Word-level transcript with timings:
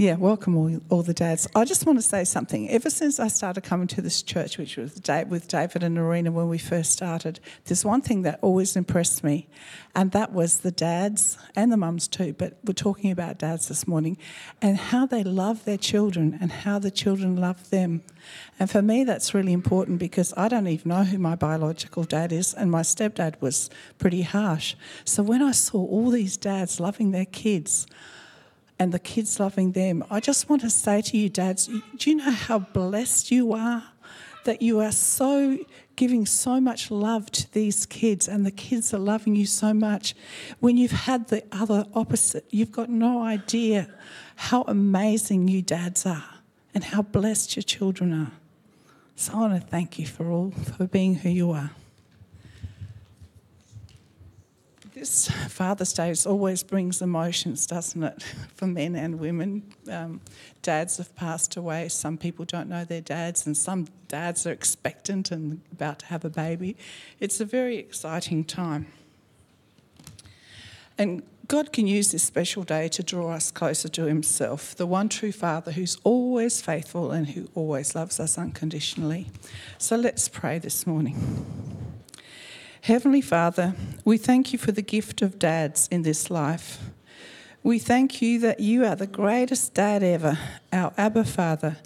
Yeah, 0.00 0.14
welcome 0.14 0.56
all, 0.56 0.80
all 0.88 1.02
the 1.02 1.12
dads. 1.12 1.46
I 1.54 1.66
just 1.66 1.84
want 1.84 1.98
to 1.98 2.02
say 2.02 2.24
something. 2.24 2.70
Ever 2.70 2.88
since 2.88 3.20
I 3.20 3.28
started 3.28 3.60
coming 3.64 3.86
to 3.88 4.00
this 4.00 4.22
church, 4.22 4.56
which 4.56 4.78
was 4.78 4.98
with 5.28 5.46
David 5.46 5.82
and 5.82 5.98
Arena 5.98 6.32
when 6.32 6.48
we 6.48 6.56
first 6.56 6.90
started, 6.90 7.38
there's 7.66 7.84
one 7.84 8.00
thing 8.00 8.22
that 8.22 8.38
always 8.40 8.76
impressed 8.76 9.22
me, 9.22 9.46
and 9.94 10.10
that 10.12 10.32
was 10.32 10.60
the 10.60 10.70
dads 10.70 11.36
and 11.54 11.70
the 11.70 11.76
mums 11.76 12.08
too. 12.08 12.32
But 12.32 12.56
we're 12.64 12.72
talking 12.72 13.10
about 13.10 13.36
dads 13.36 13.68
this 13.68 13.86
morning 13.86 14.16
and 14.62 14.78
how 14.78 15.04
they 15.04 15.22
love 15.22 15.66
their 15.66 15.76
children 15.76 16.38
and 16.40 16.50
how 16.50 16.78
the 16.78 16.90
children 16.90 17.36
love 17.36 17.68
them. 17.68 18.00
And 18.58 18.70
for 18.70 18.80
me, 18.80 19.04
that's 19.04 19.34
really 19.34 19.52
important 19.52 19.98
because 19.98 20.32
I 20.34 20.48
don't 20.48 20.66
even 20.66 20.88
know 20.88 21.04
who 21.04 21.18
my 21.18 21.34
biological 21.34 22.04
dad 22.04 22.32
is, 22.32 22.54
and 22.54 22.70
my 22.70 22.80
stepdad 22.80 23.38
was 23.42 23.68
pretty 23.98 24.22
harsh. 24.22 24.76
So 25.04 25.22
when 25.22 25.42
I 25.42 25.52
saw 25.52 25.84
all 25.84 26.08
these 26.08 26.38
dads 26.38 26.80
loving 26.80 27.10
their 27.10 27.26
kids, 27.26 27.86
and 28.80 28.92
the 28.92 28.98
kids 28.98 29.38
loving 29.38 29.72
them. 29.72 30.02
I 30.10 30.20
just 30.20 30.48
want 30.48 30.62
to 30.62 30.70
say 30.70 31.02
to 31.02 31.16
you, 31.18 31.28
dads, 31.28 31.68
do 31.98 32.10
you 32.10 32.16
know 32.16 32.30
how 32.30 32.60
blessed 32.60 33.30
you 33.30 33.52
are? 33.52 33.84
That 34.44 34.62
you 34.62 34.80
are 34.80 34.90
so 34.90 35.58
giving 35.96 36.24
so 36.24 36.62
much 36.62 36.90
love 36.90 37.30
to 37.30 37.52
these 37.52 37.84
kids, 37.84 38.26
and 38.26 38.46
the 38.46 38.50
kids 38.50 38.94
are 38.94 38.98
loving 38.98 39.36
you 39.36 39.44
so 39.44 39.74
much. 39.74 40.14
When 40.60 40.78
you've 40.78 40.92
had 40.92 41.28
the 41.28 41.44
other 41.52 41.84
opposite, 41.92 42.46
you've 42.48 42.72
got 42.72 42.88
no 42.88 43.22
idea 43.22 43.86
how 44.34 44.62
amazing 44.62 45.48
you 45.48 45.60
dads 45.60 46.06
are 46.06 46.24
and 46.74 46.82
how 46.82 47.02
blessed 47.02 47.56
your 47.56 47.62
children 47.62 48.14
are. 48.14 48.32
So 49.14 49.34
I 49.34 49.36
want 49.40 49.60
to 49.60 49.68
thank 49.68 49.98
you 49.98 50.06
for 50.06 50.30
all 50.30 50.52
for 50.52 50.86
being 50.86 51.16
who 51.16 51.28
you 51.28 51.50
are. 51.50 51.72
Father's 55.04 55.92
Day 55.92 56.14
always 56.26 56.62
brings 56.62 57.00
emotions, 57.00 57.66
doesn't 57.66 58.02
it, 58.02 58.22
for 58.54 58.66
men 58.66 58.94
and 58.94 59.18
women? 59.18 59.62
Um, 59.90 60.20
dads 60.62 60.98
have 60.98 61.14
passed 61.16 61.56
away. 61.56 61.88
Some 61.88 62.18
people 62.18 62.44
don't 62.44 62.68
know 62.68 62.84
their 62.84 63.00
dads, 63.00 63.46
and 63.46 63.56
some 63.56 63.88
dads 64.08 64.46
are 64.46 64.52
expectant 64.52 65.30
and 65.30 65.60
about 65.72 66.00
to 66.00 66.06
have 66.06 66.24
a 66.24 66.30
baby. 66.30 66.76
It's 67.18 67.40
a 67.40 67.44
very 67.44 67.76
exciting 67.76 68.44
time. 68.44 68.86
And 70.98 71.22
God 71.46 71.72
can 71.72 71.86
use 71.86 72.12
this 72.12 72.22
special 72.22 72.62
day 72.62 72.88
to 72.88 73.02
draw 73.02 73.32
us 73.32 73.50
closer 73.50 73.88
to 73.88 74.04
Himself, 74.04 74.76
the 74.76 74.86
one 74.86 75.08
true 75.08 75.32
Father 75.32 75.72
who's 75.72 75.96
always 76.04 76.60
faithful 76.60 77.10
and 77.10 77.28
who 77.28 77.48
always 77.54 77.94
loves 77.94 78.20
us 78.20 78.38
unconditionally. 78.38 79.28
So 79.78 79.96
let's 79.96 80.28
pray 80.28 80.58
this 80.58 80.86
morning. 80.86 81.89
Heavenly 82.82 83.20
Father, 83.20 83.74
we 84.06 84.16
thank 84.16 84.54
you 84.54 84.58
for 84.58 84.72
the 84.72 84.80
gift 84.80 85.20
of 85.20 85.38
dads 85.38 85.86
in 85.90 86.00
this 86.00 86.30
life. 86.30 86.78
We 87.62 87.78
thank 87.78 88.22
you 88.22 88.38
that 88.38 88.60
you 88.60 88.86
are 88.86 88.96
the 88.96 89.06
greatest 89.06 89.74
dad 89.74 90.02
ever, 90.02 90.38
our 90.72 90.94
Abba 90.96 91.24
Father, 91.26 91.76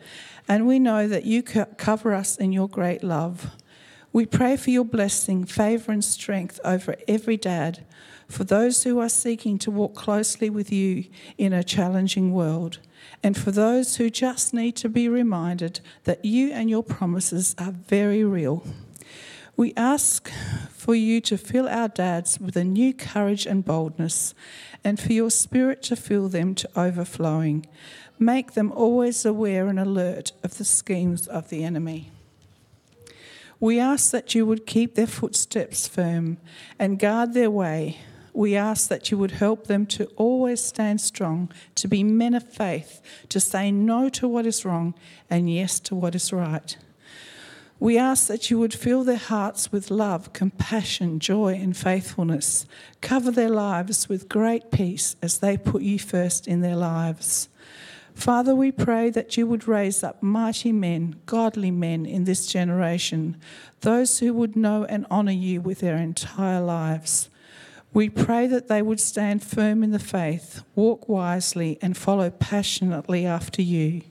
and 0.47 0.69
we 0.69 0.78
know 0.78 1.09
that 1.09 1.25
you 1.25 1.42
cover 1.42 2.14
us 2.14 2.36
in 2.36 2.53
your 2.53 2.69
great 2.69 3.03
love. 3.03 3.51
We 4.12 4.25
pray 4.25 4.56
for 4.56 4.70
your 4.70 4.84
blessing, 4.84 5.47
favour, 5.47 5.91
and 5.91 6.05
strength 6.05 6.61
over 6.64 6.95
every 7.08 7.39
dad, 7.39 7.84
for 8.29 8.45
those 8.45 8.84
who 8.84 9.01
are 9.01 9.08
seeking 9.08 9.58
to 9.58 9.73
walk 9.73 9.97
closely 9.97 10.48
with 10.48 10.70
you 10.70 11.06
in 11.36 11.53
a 11.53 11.64
challenging 11.64 12.33
world, 12.33 12.79
and 13.20 13.36
for 13.36 13.51
those 13.51 13.97
who 13.97 14.11
just 14.11 14.55
need 14.55 14.77
to 14.77 14.89
be 14.89 15.08
reminded 15.08 15.81
that 16.05 16.25
you 16.25 16.53
and 16.53 16.70
your 16.70 16.84
promises 16.84 17.56
are 17.58 17.73
very 17.73 18.23
real. 18.23 18.64
We 19.56 19.72
ask 19.77 20.30
for 20.70 20.97
you 20.97 21.20
to 21.22 21.38
fill 21.38 21.69
our 21.69 21.86
dads 21.86 22.41
with 22.41 22.56
a 22.56 22.64
new 22.64 22.92
courage 22.92 23.47
and 23.47 23.64
boldness, 23.64 24.34
and 24.83 24.98
for 24.98 25.12
your 25.12 25.30
spirit 25.30 25.80
to 25.84 25.96
fill 25.96 26.28
them 26.28 26.56
to 26.56 26.69
overflowing. 26.74 27.66
Make 28.19 28.55
them 28.55 28.72
always 28.72 29.24
aware 29.24 29.69
and 29.69 29.78
alert 29.78 30.33
of 30.42 30.58
the 30.58 30.64
schemes 30.64 31.28
of 31.28 31.50
the 31.50 31.62
enemy. 31.62 32.11
We 33.61 33.78
ask 33.78 34.11
that 34.11 34.34
you 34.34 34.44
would 34.44 34.66
keep 34.66 34.96
their 34.96 35.06
footsteps 35.06 35.86
firm 35.86 36.39
and 36.77 36.98
guard 36.98 37.33
their 37.33 37.50
way. 37.50 37.98
We 38.33 38.56
ask 38.56 38.89
that 38.89 39.12
you 39.12 39.18
would 39.18 39.30
help 39.30 39.68
them 39.68 39.86
to 39.86 40.06
always 40.17 40.61
stand 40.61 41.00
strong, 41.00 41.52
to 41.77 41.86
be 41.86 42.02
men 42.02 42.34
of 42.34 42.42
faith, 42.42 43.00
to 43.29 43.39
say 43.39 43.70
no 43.70 44.08
to 44.08 44.27
what 44.27 44.46
is 44.46 44.64
wrong 44.64 44.95
and 45.30 45.48
yes 45.48 45.79
to 45.80 45.95
what 45.95 46.17
is 46.17 46.33
right. 46.33 46.77
We 47.80 47.98
ask 47.98 48.29
that 48.29 48.51
you 48.51 48.58
would 48.61 48.73
fill 48.73 49.05
their 49.05 49.17
hearts 49.17 49.73
with 49.73 49.90
love, 49.90 50.33
compassion, 50.33 51.18
joy, 51.18 51.55
and 51.55 51.77
faithfulness. 51.77 52.67
Cover 53.01 53.30
their 53.30 53.51
lives 53.51 54.08
with 54.08 54.29
great 54.29 54.70
peace 54.70 55.17
as 55.20 55.39
they 55.39 55.57
put 55.57 55.83
you 55.83 55.98
first 55.98 56.46
in 56.46 56.61
their 56.61 56.77
lives. 56.77 57.48
Father, 58.14 58.55
we 58.55 58.70
pray 58.70 59.11
that 59.11 59.36
you 59.36 59.46
would 59.46 59.67
raise 59.67 60.05
up 60.05 60.23
mighty 60.23 60.70
men, 60.70 61.17
godly 61.27 61.73
men 61.73 62.07
in 62.07 62.24
this 62.24 62.46
generation, 62.46 63.36
those 63.80 64.20
who 64.20 64.33
would 64.33 64.55
know 64.55 64.85
and 64.85 65.05
honour 65.11 65.33
you 65.33 65.61
with 65.61 65.80
their 65.80 65.96
entire 65.96 66.61
lives. 66.61 67.29
We 67.92 68.08
pray 68.08 68.46
that 68.46 68.68
they 68.68 68.83
would 68.83 69.01
stand 69.01 69.42
firm 69.42 69.83
in 69.83 69.91
the 69.91 69.98
faith, 69.98 70.62
walk 70.74 71.08
wisely, 71.08 71.79
and 71.83 71.96
follow 71.96 72.30
passionately 72.30 73.27
after 73.27 73.62
you. 73.62 74.02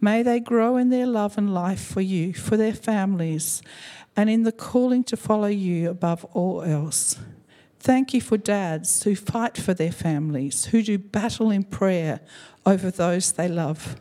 May 0.00 0.22
they 0.22 0.40
grow 0.40 0.76
in 0.76 0.90
their 0.90 1.06
love 1.06 1.36
and 1.36 1.52
life 1.52 1.84
for 1.84 2.00
you, 2.00 2.32
for 2.32 2.56
their 2.56 2.74
families, 2.74 3.62
and 4.16 4.30
in 4.30 4.44
the 4.44 4.52
calling 4.52 5.04
to 5.04 5.16
follow 5.16 5.48
you 5.48 5.90
above 5.90 6.24
all 6.26 6.62
else. 6.62 7.18
Thank 7.80 8.12
you 8.12 8.20
for 8.20 8.36
dads 8.36 9.02
who 9.04 9.14
fight 9.14 9.56
for 9.56 9.74
their 9.74 9.92
families, 9.92 10.66
who 10.66 10.82
do 10.82 10.98
battle 10.98 11.50
in 11.50 11.64
prayer 11.64 12.20
over 12.66 12.90
those 12.90 13.32
they 13.32 13.48
love. 13.48 13.96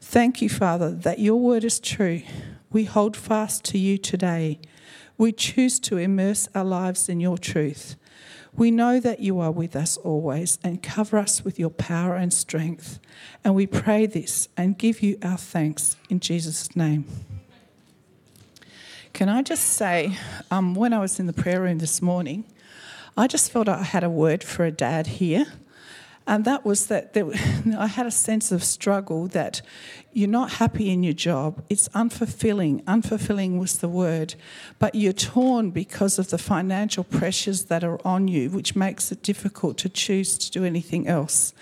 Thank 0.00 0.42
you, 0.42 0.48
Father, 0.48 0.90
that 0.90 1.20
your 1.20 1.36
word 1.36 1.64
is 1.64 1.78
true. 1.78 2.22
We 2.70 2.84
hold 2.84 3.16
fast 3.16 3.64
to 3.66 3.78
you 3.78 3.98
today. 3.98 4.60
We 5.16 5.32
choose 5.32 5.78
to 5.80 5.96
immerse 5.96 6.48
our 6.54 6.64
lives 6.64 7.08
in 7.08 7.20
your 7.20 7.38
truth. 7.38 7.96
We 8.54 8.70
know 8.70 9.00
that 9.00 9.20
you 9.20 9.40
are 9.40 9.50
with 9.50 9.74
us 9.74 9.96
always 9.96 10.58
and 10.62 10.82
cover 10.82 11.16
us 11.16 11.44
with 11.44 11.58
your 11.58 11.70
power 11.70 12.16
and 12.16 12.32
strength. 12.32 12.98
And 13.42 13.54
we 13.54 13.66
pray 13.66 14.06
this 14.06 14.48
and 14.56 14.76
give 14.76 15.02
you 15.02 15.18
our 15.22 15.38
thanks 15.38 15.96
in 16.10 16.20
Jesus' 16.20 16.76
name. 16.76 17.06
Can 19.14 19.28
I 19.28 19.42
just 19.42 19.64
say, 19.64 20.16
um, 20.50 20.74
when 20.74 20.92
I 20.92 20.98
was 20.98 21.18
in 21.18 21.26
the 21.26 21.32
prayer 21.32 21.60
room 21.62 21.78
this 21.78 22.02
morning, 22.02 22.44
I 23.16 23.26
just 23.26 23.50
felt 23.50 23.68
I 23.68 23.82
had 23.82 24.04
a 24.04 24.10
word 24.10 24.42
for 24.42 24.64
a 24.64 24.70
dad 24.70 25.06
here. 25.06 25.46
And 26.26 26.44
that 26.44 26.64
was 26.64 26.86
that 26.86 27.14
there, 27.14 27.26
I 27.78 27.86
had 27.86 28.06
a 28.06 28.10
sense 28.10 28.52
of 28.52 28.62
struggle 28.62 29.26
that 29.28 29.62
you're 30.12 30.28
not 30.28 30.52
happy 30.52 30.90
in 30.90 31.02
your 31.02 31.14
job. 31.14 31.62
It's 31.68 31.88
unfulfilling. 31.90 32.82
Unfulfilling 32.84 33.58
was 33.58 33.78
the 33.78 33.88
word. 33.88 34.34
But 34.78 34.94
you're 34.94 35.12
torn 35.12 35.70
because 35.70 36.18
of 36.18 36.30
the 36.30 36.38
financial 36.38 37.04
pressures 37.04 37.64
that 37.64 37.82
are 37.82 37.98
on 38.06 38.28
you, 38.28 38.50
which 38.50 38.76
makes 38.76 39.10
it 39.10 39.22
difficult 39.22 39.78
to 39.78 39.88
choose 39.88 40.38
to 40.38 40.50
do 40.50 40.64
anything 40.64 41.08
else. 41.08 41.54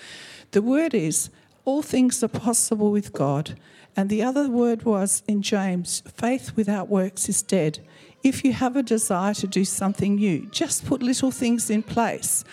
The 0.50 0.62
word 0.62 0.94
is 0.94 1.31
all 1.65 1.82
things 1.82 2.22
are 2.22 2.28
possible 2.28 2.91
with 2.91 3.12
God. 3.12 3.59
And 3.97 4.09
the 4.09 4.22
other 4.22 4.48
word 4.48 4.84
was 4.84 5.22
in 5.27 5.42
James 5.42 6.03
faith 6.15 6.56
without 6.56 6.88
works 6.88 7.28
is 7.28 7.42
dead. 7.42 7.81
If 8.22 8.44
you 8.44 8.53
have 8.53 8.77
a 8.77 8.82
desire 8.82 9.34
to 9.34 9.47
do 9.47 9.65
something 9.65 10.16
new, 10.16 10.47
just 10.50 10.84
put 10.84 11.03
little 11.03 11.31
things 11.31 11.71
in 11.71 11.82
place. 11.82 12.44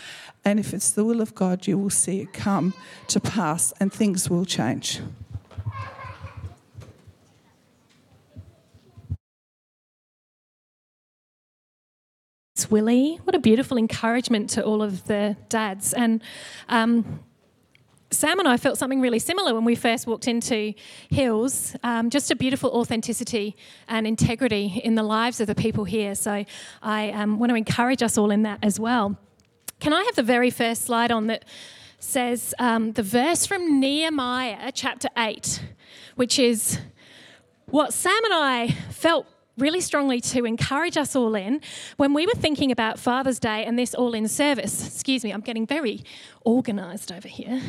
And 0.47 0.61
if 0.61 0.73
it's 0.73 0.91
the 0.91 1.03
will 1.03 1.19
of 1.19 1.35
God, 1.35 1.67
you 1.67 1.77
will 1.77 1.89
see 1.89 2.21
it 2.21 2.31
come 2.31 2.73
to 3.09 3.19
pass 3.19 3.73
and 3.81 3.91
things 3.91 4.29
will 4.29 4.45
change. 4.45 5.01
It's 12.55 12.71
Willie, 12.71 13.19
what 13.25 13.35
a 13.35 13.39
beautiful 13.39 13.77
encouragement 13.77 14.49
to 14.51 14.63
all 14.63 14.81
of 14.81 15.07
the 15.07 15.35
dads. 15.49 15.91
And 15.91 16.21
um, 16.69 17.19
Sam 18.09 18.39
and 18.39 18.47
I 18.47 18.55
felt 18.55 18.77
something 18.77 19.01
really 19.01 19.19
similar 19.19 19.53
when 19.53 19.65
we 19.65 19.75
first 19.75 20.07
walked 20.07 20.29
into 20.29 20.73
Hills. 21.09 21.75
Um, 21.83 22.09
just 22.09 22.31
a 22.31 22.37
beautiful 22.37 22.69
authenticity 22.69 23.57
and 23.89 24.07
integrity 24.07 24.81
in 24.81 24.95
the 24.95 25.03
lives 25.03 25.41
of 25.41 25.47
the 25.47 25.55
people 25.55 25.83
here. 25.83 26.15
So 26.15 26.45
I 26.81 27.11
um, 27.11 27.37
want 27.37 27.49
to 27.49 27.57
encourage 27.57 28.01
us 28.01 28.17
all 28.17 28.31
in 28.31 28.43
that 28.43 28.59
as 28.63 28.79
well. 28.79 29.17
Can 29.79 29.93
I 29.93 30.03
have 30.03 30.15
the 30.15 30.23
very 30.23 30.49
first 30.49 30.83
slide 30.83 31.11
on 31.11 31.27
that 31.27 31.45
says 31.99 32.53
um, 32.59 32.93
the 32.93 33.03
verse 33.03 33.45
from 33.45 33.79
Nehemiah 33.79 34.71
chapter 34.73 35.09
8, 35.17 35.61
which 36.15 36.39
is 36.39 36.79
what 37.65 37.93
Sam 37.93 38.23
and 38.25 38.33
I 38.33 38.69
felt 38.91 39.27
really 39.57 39.81
strongly 39.81 40.21
to 40.21 40.45
encourage 40.45 40.97
us 40.97 41.15
all 41.15 41.35
in 41.35 41.61
when 41.97 42.13
we 42.13 42.25
were 42.25 42.33
thinking 42.33 42.71
about 42.71 42.99
Father's 42.99 43.39
Day 43.39 43.65
and 43.65 43.77
this 43.77 43.93
all 43.93 44.13
in 44.13 44.27
service. 44.27 44.87
Excuse 44.87 45.23
me, 45.23 45.31
I'm 45.31 45.41
getting 45.41 45.65
very 45.65 46.03
organized 46.43 47.11
over 47.11 47.27
here. 47.27 47.61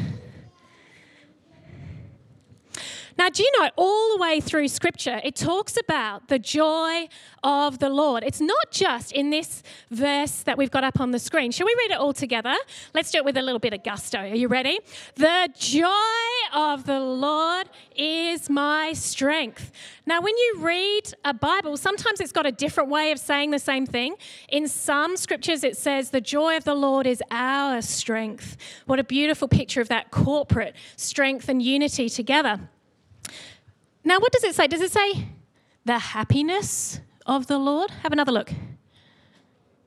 Now, 3.18 3.28
do 3.28 3.42
you 3.42 3.50
know, 3.58 3.68
all 3.74 4.16
the 4.16 4.22
way 4.22 4.40
through 4.40 4.68
Scripture, 4.68 5.20
it 5.24 5.34
talks 5.34 5.76
about 5.76 6.28
the 6.28 6.38
joy 6.38 7.08
of 7.42 7.80
the 7.80 7.88
Lord. 7.88 8.22
It's 8.22 8.40
not 8.40 8.70
just 8.70 9.10
in 9.10 9.30
this 9.30 9.64
verse 9.90 10.44
that 10.44 10.56
we've 10.56 10.70
got 10.70 10.84
up 10.84 11.00
on 11.00 11.10
the 11.10 11.18
screen. 11.18 11.50
Shall 11.50 11.66
we 11.66 11.74
read 11.78 11.90
it 11.90 11.98
all 11.98 12.12
together? 12.12 12.54
Let's 12.94 13.10
do 13.10 13.18
it 13.18 13.24
with 13.24 13.36
a 13.36 13.42
little 13.42 13.58
bit 13.58 13.72
of 13.72 13.82
gusto. 13.82 14.20
Are 14.20 14.26
you 14.36 14.46
ready? 14.46 14.78
The 15.16 15.48
joy 15.58 15.88
of 16.54 16.84
the 16.86 17.00
Lord 17.00 17.68
is 17.96 18.48
my 18.48 18.92
strength. 18.92 19.72
Now, 20.06 20.20
when 20.20 20.36
you 20.38 20.58
read 20.60 21.12
a 21.24 21.34
Bible, 21.34 21.76
sometimes 21.76 22.20
it's 22.20 22.30
got 22.30 22.46
a 22.46 22.52
different 22.52 22.88
way 22.88 23.10
of 23.10 23.18
saying 23.18 23.50
the 23.50 23.58
same 23.58 23.84
thing. 23.84 24.14
In 24.48 24.68
some 24.68 25.16
scriptures, 25.16 25.64
it 25.64 25.76
says, 25.76 26.10
The 26.10 26.20
joy 26.20 26.56
of 26.56 26.62
the 26.62 26.76
Lord 26.76 27.04
is 27.04 27.20
our 27.32 27.82
strength. 27.82 28.56
What 28.86 29.00
a 29.00 29.04
beautiful 29.04 29.48
picture 29.48 29.80
of 29.80 29.88
that 29.88 30.12
corporate 30.12 30.76
strength 30.94 31.48
and 31.48 31.60
unity 31.60 32.08
together. 32.08 32.60
Now, 34.04 34.18
what 34.18 34.32
does 34.32 34.44
it 34.44 34.54
say? 34.54 34.66
Does 34.66 34.80
it 34.80 34.90
say 34.90 35.28
the 35.84 35.98
happiness 35.98 37.00
of 37.26 37.46
the 37.46 37.58
Lord? 37.58 37.90
Have 38.02 38.12
another 38.12 38.32
look. 38.32 38.52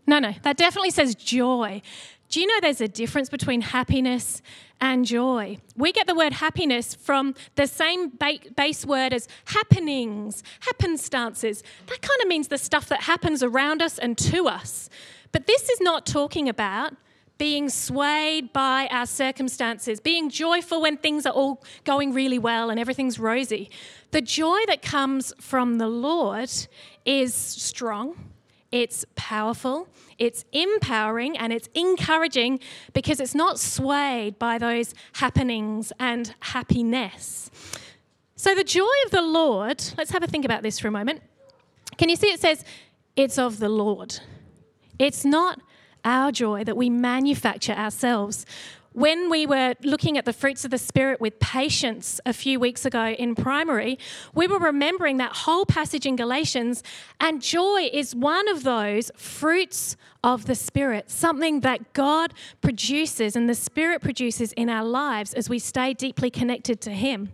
No, 0.07 0.19
no, 0.19 0.33
that 0.43 0.57
definitely 0.57 0.91
says 0.91 1.15
joy. 1.15 1.81
Do 2.29 2.39
you 2.39 2.47
know 2.47 2.59
there's 2.61 2.81
a 2.81 2.88
difference 2.88 3.29
between 3.29 3.61
happiness 3.61 4.41
and 4.79 5.05
joy? 5.05 5.57
We 5.75 5.91
get 5.91 6.07
the 6.07 6.15
word 6.15 6.33
happiness 6.33 6.95
from 6.95 7.35
the 7.55 7.67
same 7.67 8.11
base 8.55 8.85
word 8.85 9.13
as 9.13 9.27
happenings, 9.45 10.44
happenstances. 10.61 11.61
That 11.87 12.01
kind 12.01 12.21
of 12.21 12.27
means 12.27 12.47
the 12.47 12.57
stuff 12.57 12.87
that 12.87 13.01
happens 13.01 13.44
around 13.44 13.81
us 13.81 13.99
and 13.99 14.17
to 14.17 14.47
us. 14.47 14.89
But 15.31 15.45
this 15.45 15.69
is 15.69 15.81
not 15.81 16.05
talking 16.05 16.47
about 16.47 16.94
being 17.41 17.69
swayed 17.69 18.53
by 18.53 18.88
our 18.91 19.07
circumstances, 19.07 19.99
being 19.99 20.29
joyful 20.29 20.79
when 20.79 20.95
things 20.95 21.25
are 21.25 21.33
all 21.33 21.59
going 21.85 22.13
really 22.13 22.38
well 22.38 22.69
and 22.69 22.79
everything's 22.79 23.17
rosy. 23.17 23.67
The 24.11 24.21
joy 24.21 24.59
that 24.67 24.83
comes 24.83 25.33
from 25.39 25.79
the 25.79 25.88
Lord 25.88 26.51
is 27.03 27.33
strong, 27.33 28.29
it's 28.71 29.05
powerful, 29.15 29.88
it's 30.19 30.45
empowering, 30.51 31.35
and 31.35 31.51
it's 31.51 31.67
encouraging 31.73 32.59
because 32.93 33.19
it's 33.19 33.33
not 33.33 33.59
swayed 33.59 34.37
by 34.37 34.59
those 34.59 34.94
happenings 35.13 35.91
and 35.99 36.35
happiness. 36.41 37.49
So, 38.35 38.53
the 38.53 38.63
joy 38.63 38.94
of 39.05 39.09
the 39.09 39.23
Lord, 39.23 39.83
let's 39.97 40.11
have 40.11 40.21
a 40.21 40.27
think 40.27 40.45
about 40.45 40.61
this 40.61 40.77
for 40.77 40.89
a 40.89 40.91
moment. 40.91 41.23
Can 41.97 42.07
you 42.07 42.17
see 42.17 42.27
it 42.27 42.39
says, 42.39 42.63
it's 43.15 43.39
of 43.39 43.57
the 43.57 43.69
Lord? 43.69 44.19
It's 44.99 45.25
not 45.25 45.59
our 46.03 46.31
joy 46.31 46.63
that 46.63 46.77
we 46.77 46.89
manufacture 46.89 47.74
ourselves. 47.74 48.45
When 48.94 49.30
we 49.30 49.45
were 49.45 49.75
looking 49.83 50.18
at 50.18 50.25
the 50.25 50.33
fruits 50.33 50.65
of 50.65 50.71
the 50.71 50.77
Spirit 50.77 51.21
with 51.21 51.39
patience 51.39 52.19
a 52.25 52.33
few 52.33 52.59
weeks 52.59 52.86
ago 52.86 53.07
in 53.07 53.36
primary, 53.36 53.98
we 54.36 54.48
were 54.48 54.59
remembering 54.59 55.15
that 55.18 55.31
whole 55.31 55.65
passage 55.65 56.06
in 56.06 56.18
Galatians, 56.18 56.83
and 57.18 57.42
joy 57.42 57.89
is 57.94 58.13
one 58.13 58.50
of 58.50 58.63
those 58.63 59.09
fruits 59.15 59.95
of 60.25 60.45
the 60.45 60.56
Spirit, 60.56 61.09
something 61.09 61.62
that 61.62 61.94
God 61.94 62.33
produces 62.59 63.38
and 63.38 63.47
the 63.47 63.56
Spirit 63.56 64.01
produces 64.01 64.51
in 64.54 64.69
our 64.69 64.83
lives 64.83 65.33
as 65.33 65.47
we 65.50 65.57
stay 65.57 65.94
deeply 65.94 66.30
connected 66.30 66.81
to 66.81 66.92
Him. 66.92 67.31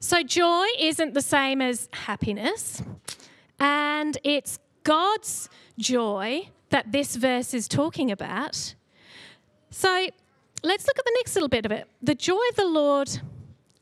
So, 0.00 0.24
joy 0.24 0.66
isn't 0.80 1.14
the 1.14 1.22
same 1.22 1.62
as 1.62 1.88
happiness, 1.92 2.82
and 3.60 4.18
it's 4.24 4.58
God's 4.82 5.48
joy 5.78 6.48
that 6.76 6.92
this 6.92 7.16
verse 7.16 7.54
is 7.54 7.68
talking 7.68 8.10
about. 8.10 8.74
So 9.70 10.08
let's 10.62 10.86
look 10.86 10.98
at 10.98 11.06
the 11.06 11.12
next 11.16 11.34
little 11.34 11.48
bit 11.48 11.64
of 11.64 11.72
it. 11.72 11.88
The 12.02 12.14
joy 12.14 12.42
of 12.50 12.56
the 12.56 12.66
Lord 12.66 13.08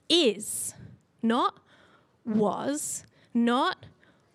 is, 0.09 0.75
not 1.21 1.59
was, 2.25 3.05
not 3.35 3.87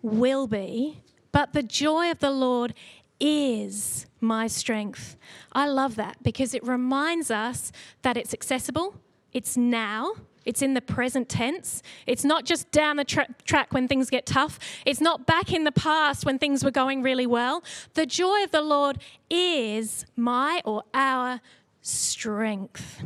will 0.02 0.46
be, 0.46 1.00
but 1.32 1.54
the 1.54 1.62
joy 1.62 2.10
of 2.10 2.18
the 2.18 2.30
Lord 2.30 2.74
is 3.18 4.04
my 4.20 4.46
strength. 4.46 5.16
I 5.54 5.66
love 5.66 5.96
that 5.96 6.22
because 6.22 6.52
it 6.52 6.62
reminds 6.62 7.30
us 7.30 7.72
that 8.02 8.18
it's 8.18 8.34
accessible, 8.34 8.94
it's 9.32 9.56
now, 9.56 10.16
it's 10.44 10.62
in 10.62 10.74
the 10.74 10.80
present 10.80 11.28
tense. 11.28 11.82
It's 12.06 12.24
not 12.24 12.44
just 12.44 12.70
down 12.70 12.96
the 12.96 13.04
tra- 13.04 13.28
track 13.44 13.72
when 13.72 13.88
things 13.88 14.10
get 14.10 14.26
tough. 14.26 14.58
It's 14.86 15.00
not 15.00 15.26
back 15.26 15.52
in 15.52 15.64
the 15.64 15.72
past 15.72 16.24
when 16.24 16.38
things 16.38 16.64
were 16.64 16.70
going 16.70 17.02
really 17.02 17.26
well. 17.26 17.62
The 17.94 18.06
joy 18.06 18.42
of 18.44 18.50
the 18.50 18.62
Lord 18.62 18.98
is 19.28 20.06
my 20.16 20.62
or 20.64 20.82
our 20.94 21.40
strength. 21.82 23.02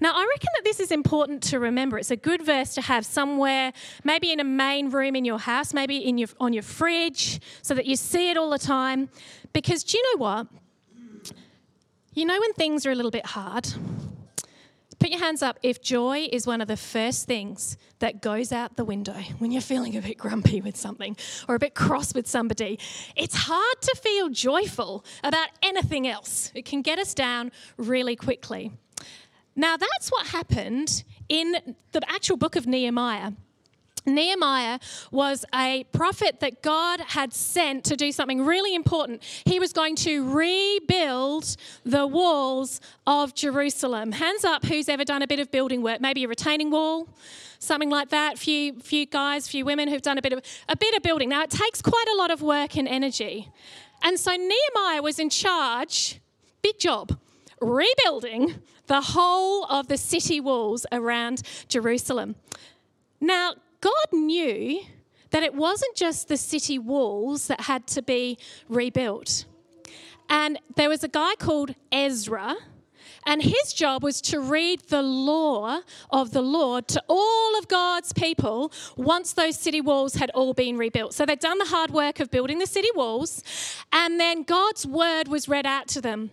Now, 0.00 0.14
I 0.14 0.26
reckon 0.34 0.48
that 0.56 0.64
this 0.64 0.80
is 0.80 0.90
important 0.90 1.44
to 1.44 1.60
remember. 1.60 1.96
It's 1.96 2.10
a 2.10 2.16
good 2.16 2.44
verse 2.44 2.74
to 2.74 2.80
have 2.80 3.06
somewhere, 3.06 3.72
maybe 4.02 4.32
in 4.32 4.40
a 4.40 4.44
main 4.44 4.90
room 4.90 5.14
in 5.14 5.24
your 5.24 5.38
house, 5.38 5.72
maybe 5.72 5.96
in 5.96 6.18
your, 6.18 6.28
on 6.40 6.52
your 6.52 6.64
fridge, 6.64 7.40
so 7.62 7.72
that 7.74 7.86
you 7.86 7.94
see 7.94 8.28
it 8.28 8.36
all 8.36 8.50
the 8.50 8.58
time. 8.58 9.10
Because 9.52 9.84
do 9.84 9.96
you 9.96 10.02
know 10.12 10.20
what? 10.20 10.46
You 12.14 12.24
know 12.24 12.38
when 12.40 12.52
things 12.54 12.84
are 12.84 12.90
a 12.90 12.96
little 12.96 13.12
bit 13.12 13.26
hard? 13.26 13.68
Put 15.02 15.10
your 15.10 15.18
hands 15.18 15.42
up 15.42 15.58
if 15.64 15.82
joy 15.82 16.28
is 16.30 16.46
one 16.46 16.60
of 16.60 16.68
the 16.68 16.76
first 16.76 17.26
things 17.26 17.76
that 17.98 18.22
goes 18.22 18.52
out 18.52 18.76
the 18.76 18.84
window 18.84 19.16
when 19.38 19.50
you're 19.50 19.60
feeling 19.60 19.96
a 19.96 20.00
bit 20.00 20.16
grumpy 20.16 20.60
with 20.60 20.76
something 20.76 21.16
or 21.48 21.56
a 21.56 21.58
bit 21.58 21.74
cross 21.74 22.14
with 22.14 22.28
somebody. 22.28 22.78
It's 23.16 23.34
hard 23.34 23.80
to 23.80 23.96
feel 24.00 24.28
joyful 24.28 25.04
about 25.24 25.48
anything 25.60 26.06
else, 26.06 26.52
it 26.54 26.66
can 26.66 26.82
get 26.82 27.00
us 27.00 27.14
down 27.14 27.50
really 27.76 28.14
quickly. 28.14 28.70
Now, 29.56 29.76
that's 29.76 30.08
what 30.10 30.28
happened 30.28 31.02
in 31.28 31.56
the 31.90 32.00
actual 32.08 32.36
book 32.36 32.54
of 32.54 32.68
Nehemiah. 32.68 33.32
Nehemiah 34.04 34.78
was 35.10 35.44
a 35.54 35.84
prophet 35.92 36.40
that 36.40 36.62
God 36.62 37.00
had 37.00 37.32
sent 37.32 37.84
to 37.84 37.96
do 37.96 38.10
something 38.12 38.44
really 38.44 38.74
important. 38.74 39.22
He 39.44 39.60
was 39.60 39.72
going 39.72 39.96
to 39.96 40.28
rebuild 40.32 41.56
the 41.84 42.06
walls 42.06 42.80
of 43.06 43.34
Jerusalem. 43.34 44.12
Hands 44.12 44.44
up 44.44 44.64
who's 44.64 44.88
ever 44.88 45.04
done 45.04 45.22
a 45.22 45.26
bit 45.26 45.38
of 45.38 45.50
building 45.50 45.82
work, 45.82 46.00
maybe 46.00 46.24
a 46.24 46.28
retaining 46.28 46.70
wall, 46.70 47.08
something 47.58 47.90
like 47.90 48.08
that. 48.10 48.38
Few 48.38 48.80
few 48.80 49.06
guys, 49.06 49.48
few 49.48 49.64
women 49.64 49.88
who've 49.88 50.02
done 50.02 50.18
a 50.18 50.22
bit 50.22 50.32
of 50.32 50.42
a 50.68 50.76
bit 50.76 50.94
of 50.94 51.02
building. 51.02 51.28
Now 51.28 51.42
it 51.42 51.50
takes 51.50 51.80
quite 51.80 52.06
a 52.12 52.16
lot 52.16 52.30
of 52.30 52.42
work 52.42 52.76
and 52.76 52.88
energy. 52.88 53.48
And 54.02 54.18
so 54.18 54.32
Nehemiah 54.32 55.00
was 55.00 55.18
in 55.20 55.30
charge, 55.30 56.20
big 56.60 56.78
job, 56.78 57.16
rebuilding 57.60 58.60
the 58.86 59.00
whole 59.00 59.64
of 59.66 59.86
the 59.86 59.96
city 59.96 60.40
walls 60.40 60.84
around 60.90 61.42
Jerusalem. 61.68 62.34
Now, 63.20 63.54
God 63.82 64.12
knew 64.12 64.80
that 65.30 65.42
it 65.42 65.54
wasn't 65.54 65.94
just 65.96 66.28
the 66.28 66.38
city 66.38 66.78
walls 66.78 67.48
that 67.48 67.62
had 67.62 67.86
to 67.88 68.02
be 68.02 68.38
rebuilt. 68.68 69.44
And 70.30 70.58
there 70.76 70.88
was 70.88 71.04
a 71.04 71.08
guy 71.08 71.34
called 71.34 71.74
Ezra, 71.90 72.54
and 73.26 73.42
his 73.42 73.72
job 73.72 74.02
was 74.02 74.20
to 74.22 74.40
read 74.40 74.80
the 74.88 75.02
law 75.02 75.80
of 76.10 76.32
the 76.32 76.42
Lord 76.42 76.88
to 76.88 77.02
all 77.08 77.58
of 77.58 77.68
God's 77.68 78.12
people 78.12 78.72
once 78.96 79.32
those 79.32 79.58
city 79.58 79.80
walls 79.80 80.14
had 80.14 80.30
all 80.30 80.54
been 80.54 80.76
rebuilt. 80.76 81.14
So 81.14 81.26
they'd 81.26 81.38
done 81.38 81.58
the 81.58 81.66
hard 81.66 81.90
work 81.90 82.20
of 82.20 82.30
building 82.30 82.58
the 82.58 82.66
city 82.66 82.88
walls, 82.94 83.42
and 83.92 84.18
then 84.20 84.42
God's 84.44 84.86
word 84.86 85.28
was 85.28 85.48
read 85.48 85.66
out 85.66 85.88
to 85.88 86.00
them. 86.00 86.30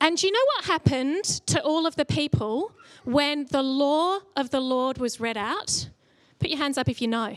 And 0.00 0.22
you 0.22 0.32
know 0.32 0.44
what 0.56 0.64
happened 0.64 1.24
to 1.46 1.62
all 1.62 1.86
of 1.86 1.96
the 1.96 2.06
people 2.06 2.72
when 3.04 3.46
the 3.50 3.62
law 3.62 4.20
of 4.34 4.50
the 4.50 4.60
Lord 4.60 4.98
was 4.98 5.20
read 5.20 5.36
out? 5.36 5.90
Put 6.40 6.48
your 6.48 6.58
hands 6.58 6.78
up 6.78 6.88
if 6.88 7.00
you 7.02 7.06
know. 7.06 7.36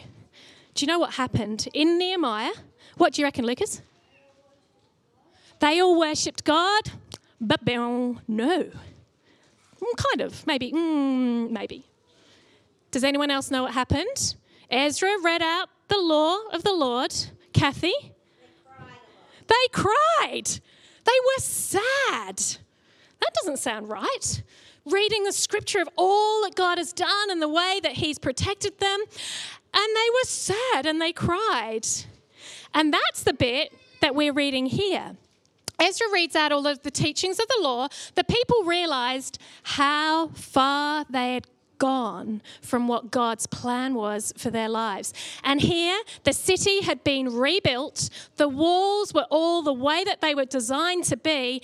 Do 0.74 0.86
you 0.86 0.88
know 0.88 0.98
what 0.98 1.14
happened 1.16 1.68
in 1.74 2.00
Nehemiah? 2.00 2.54
What 2.98 3.14
do 3.14 3.22
you 3.22 3.26
reckon, 3.26 3.46
Lucas? 3.46 3.82
They 5.60 5.80
all 5.80 6.00
worshipped 6.00 6.44
God, 6.46 6.92
but 7.40 7.66
no. 7.68 8.18
Mm, 8.28 8.72
kind 9.98 10.22
of, 10.22 10.48
maybe, 10.48 10.72
mm, 10.72 11.52
maybe. 11.52 11.86
Does 12.92 13.04
anyone 13.04 13.30
else 13.30 13.52
know 13.52 13.64
what 13.64 13.74
happened? 13.74 14.36
Ezra 14.72 15.12
read 15.22 15.42
out 15.42 15.70
the 15.90 15.98
law 15.98 16.38
of 16.54 16.64
the 16.64 16.74
Lord. 16.74 17.14
Kathy? 17.54 17.94
They 19.48 19.68
cried. 19.72 20.48
They 21.04 21.20
were 21.26 21.40
sad. 21.40 22.38
That 23.20 23.34
doesn't 23.36 23.60
sound 23.60 23.90
right 23.90 24.42
reading 24.86 25.24
the 25.24 25.32
scripture 25.32 25.82
of 25.82 25.90
all 25.98 26.44
that 26.44 26.56
God 26.56 26.78
has 26.78 26.94
done 26.94 27.30
and 27.30 27.42
the 27.42 27.48
way 27.48 27.80
that 27.84 27.94
He's 27.94 28.20
protected 28.20 28.80
them. 28.80 29.00
And 29.74 29.96
they 29.96 30.10
were 30.14 30.26
sad 30.26 30.86
and 30.86 31.02
they 31.02 31.14
cried. 31.14 31.88
And 32.74 32.94
that's 32.94 33.24
the 33.24 33.34
bit 33.34 33.74
that 34.02 34.16
we're 34.16 34.34
reading 34.34 34.66
here. 34.68 35.16
Ezra 35.80 36.08
reads 36.14 36.36
out 36.36 36.52
all 36.52 36.68
of 36.68 36.84
the 36.84 36.92
teachings 36.92 37.40
of 37.40 37.48
the 37.48 37.60
law. 37.62 37.88
The 38.16 38.24
people 38.24 38.64
realized 38.64 39.40
how 39.64 40.28
far 40.30 41.06
they 41.10 41.34
had 41.34 41.48
gone 41.80 42.42
from 42.62 42.88
what 42.88 43.12
God's 43.12 43.48
plan 43.48 43.96
was 43.96 44.34
for 44.38 44.50
their 44.50 44.70
lives. 44.70 45.14
And 45.44 45.60
here, 45.60 46.00
the 46.24 46.34
city 46.34 46.82
had 46.82 47.04
been 47.04 47.34
rebuilt, 47.34 48.10
the 48.38 48.48
walls 48.48 49.14
were 49.14 49.26
all 49.30 49.64
the 49.64 49.74
way 49.74 50.04
that 50.06 50.22
they 50.22 50.36
were 50.36 50.46
designed 50.46 51.04
to 51.06 51.18
be, 51.18 51.62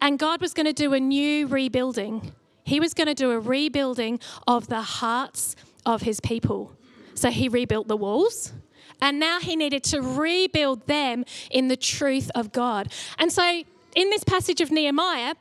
and 0.00 0.18
God 0.18 0.40
was 0.40 0.54
going 0.54 0.66
to 0.66 0.72
do 0.72 0.94
a 0.94 1.00
new 1.00 1.46
rebuilding. 1.46 2.32
He 2.68 2.80
was 2.80 2.92
going 2.92 3.06
to 3.06 3.14
do 3.14 3.30
a 3.30 3.40
rebuilding 3.40 4.20
of 4.46 4.68
the 4.68 4.82
hearts 4.82 5.56
of 5.86 6.02
his 6.02 6.20
people. 6.20 6.76
So 7.14 7.30
he 7.30 7.48
rebuilt 7.48 7.88
the 7.88 7.96
walls. 7.96 8.52
And 9.00 9.18
now 9.18 9.40
he 9.40 9.56
needed 9.56 9.82
to 9.84 10.02
rebuild 10.02 10.86
them 10.86 11.24
in 11.50 11.68
the 11.68 11.76
truth 11.76 12.30
of 12.34 12.52
God. 12.52 12.92
And 13.18 13.32
so 13.32 13.62
in 13.94 14.10
this 14.10 14.22
passage 14.22 14.60
of 14.60 14.70
Nehemiah, 14.70 15.34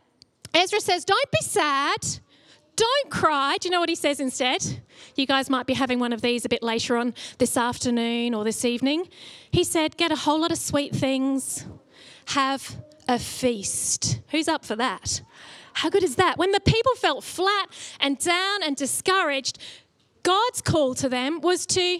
Ezra 0.53 0.79
says, 0.79 1.03
Don't 1.03 1.31
be 1.31 1.41
sad. 1.41 1.97
Don't 2.77 3.09
cry. 3.09 3.57
Do 3.59 3.67
you 3.67 3.71
know 3.71 3.81
what 3.81 3.89
he 3.89 3.95
says 3.95 4.21
instead? 4.21 4.81
You 5.15 5.25
guys 5.25 5.49
might 5.49 5.65
be 5.65 5.73
having 5.73 5.99
one 5.99 6.13
of 6.13 6.21
these 6.21 6.45
a 6.45 6.49
bit 6.49 6.63
later 6.63 6.95
on 6.95 7.13
this 7.39 7.57
afternoon 7.57 8.35
or 8.35 8.45
this 8.45 8.63
evening. 8.63 9.09
He 9.51 9.65
said, 9.65 9.97
Get 9.97 10.13
a 10.13 10.15
whole 10.15 10.39
lot 10.39 10.51
of 10.51 10.59
sweet 10.59 10.95
things, 10.95 11.65
have 12.27 12.77
a 13.05 13.19
feast. 13.19 14.21
Who's 14.29 14.47
up 14.47 14.63
for 14.63 14.77
that? 14.77 15.21
How 15.77 15.89
good 15.89 16.03
is 16.03 16.15
that? 16.15 16.39
When 16.39 16.51
the 16.51 16.59
people 16.59 16.95
felt 16.95 17.23
flat 17.23 17.67
and 17.99 18.17
down 18.17 18.63
and 18.63 18.75
discouraged, 18.75 19.59
God's 20.23 20.59
call 20.59 20.95
to 20.95 21.07
them 21.07 21.39
was 21.39 21.67
to 21.67 21.99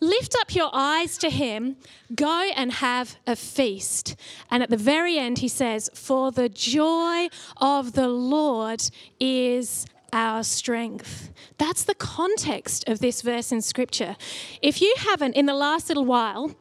lift 0.00 0.34
up 0.40 0.54
your 0.54 0.70
eyes 0.72 1.18
to 1.18 1.28
Him, 1.28 1.76
go 2.14 2.50
and 2.56 2.72
have 2.72 3.16
a 3.26 3.36
feast. 3.36 4.16
And 4.50 4.62
at 4.62 4.70
the 4.70 4.78
very 4.78 5.18
end, 5.18 5.40
He 5.40 5.48
says, 5.48 5.90
For 5.92 6.32
the 6.32 6.48
joy 6.48 7.28
of 7.58 7.92
the 7.92 8.08
Lord 8.08 8.82
is 9.20 9.84
our 10.10 10.42
strength. 10.42 11.30
That's 11.58 11.84
the 11.84 11.94
context 11.94 12.88
of 12.88 13.00
this 13.00 13.20
verse 13.20 13.52
in 13.52 13.60
Scripture. 13.60 14.16
If 14.62 14.80
you 14.80 14.94
haven't, 15.00 15.36
in 15.36 15.44
the 15.44 15.54
last 15.54 15.90
little 15.90 16.06
while, 16.06 16.56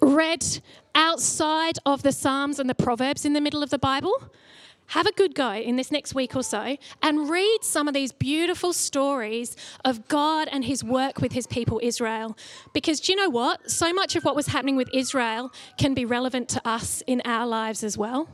read 0.00 0.42
outside 0.94 1.78
of 1.84 2.02
the 2.02 2.12
Psalms 2.12 2.58
and 2.58 2.70
the 2.70 2.74
Proverbs 2.74 3.26
in 3.26 3.34
the 3.34 3.42
middle 3.42 3.62
of 3.62 3.68
the 3.68 3.78
Bible, 3.78 4.30
have 4.90 5.06
a 5.06 5.12
good 5.12 5.34
go 5.34 5.52
in 5.52 5.76
this 5.76 5.90
next 5.90 6.14
week 6.14 6.34
or 6.34 6.42
so 6.42 6.76
and 7.00 7.30
read 7.30 7.58
some 7.62 7.86
of 7.86 7.94
these 7.94 8.10
beautiful 8.10 8.72
stories 8.72 9.56
of 9.84 10.08
God 10.08 10.48
and 10.50 10.64
his 10.64 10.82
work 10.82 11.20
with 11.20 11.32
his 11.32 11.46
people 11.46 11.80
Israel. 11.82 12.36
Because 12.72 13.00
do 13.00 13.12
you 13.12 13.16
know 13.16 13.30
what? 13.30 13.70
So 13.70 13.92
much 13.92 14.16
of 14.16 14.24
what 14.24 14.34
was 14.34 14.48
happening 14.48 14.76
with 14.76 14.88
Israel 14.92 15.52
can 15.78 15.94
be 15.94 16.04
relevant 16.04 16.48
to 16.50 16.68
us 16.68 17.02
in 17.06 17.22
our 17.24 17.46
lives 17.46 17.84
as 17.84 17.96
well. 17.96 18.28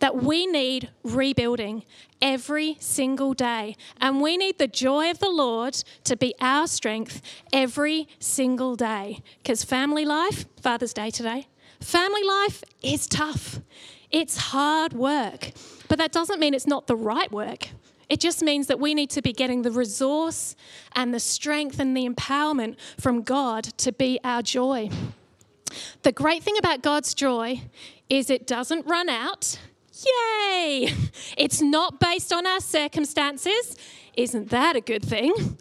That 0.00 0.22
we 0.22 0.46
need 0.46 0.88
rebuilding 1.02 1.84
every 2.22 2.76
single 2.80 3.34
day. 3.34 3.76
And 4.00 4.22
we 4.22 4.38
need 4.38 4.58
the 4.58 4.68
joy 4.68 5.10
of 5.10 5.18
the 5.18 5.30
Lord 5.30 5.74
to 6.04 6.16
be 6.16 6.34
our 6.40 6.66
strength 6.66 7.20
every 7.52 8.08
single 8.18 8.76
day. 8.76 9.22
Because 9.42 9.62
family 9.62 10.06
life, 10.06 10.46
Father's 10.60 10.94
Day 10.94 11.10
today, 11.10 11.48
family 11.80 12.22
life 12.24 12.64
is 12.82 13.06
tough. 13.06 13.60
It's 14.12 14.36
hard 14.36 14.92
work. 14.92 15.52
But 15.88 15.98
that 15.98 16.12
doesn't 16.12 16.38
mean 16.38 16.54
it's 16.54 16.66
not 16.66 16.86
the 16.86 16.96
right 16.96 17.30
work. 17.32 17.68
It 18.08 18.20
just 18.20 18.42
means 18.42 18.66
that 18.66 18.78
we 18.78 18.94
need 18.94 19.10
to 19.10 19.22
be 19.22 19.32
getting 19.32 19.62
the 19.62 19.70
resource 19.70 20.54
and 20.94 21.14
the 21.14 21.20
strength 21.20 21.78
and 21.78 21.96
the 21.96 22.06
empowerment 22.06 22.76
from 23.00 23.22
God 23.22 23.64
to 23.78 23.92
be 23.92 24.20
our 24.22 24.42
joy. 24.42 24.90
The 26.02 26.12
great 26.12 26.42
thing 26.42 26.58
about 26.58 26.82
God's 26.82 27.14
joy 27.14 27.62
is 28.10 28.28
it 28.28 28.46
doesn't 28.46 28.86
run 28.86 29.08
out. 29.08 29.58
Yay! 29.94 30.92
It's 31.38 31.62
not 31.62 32.00
based 32.00 32.32
on 32.32 32.46
our 32.46 32.60
circumstances. 32.60 33.76
Isn't 34.14 34.50
that 34.50 34.76
a 34.76 34.80
good 34.80 35.04
thing? 35.04 35.58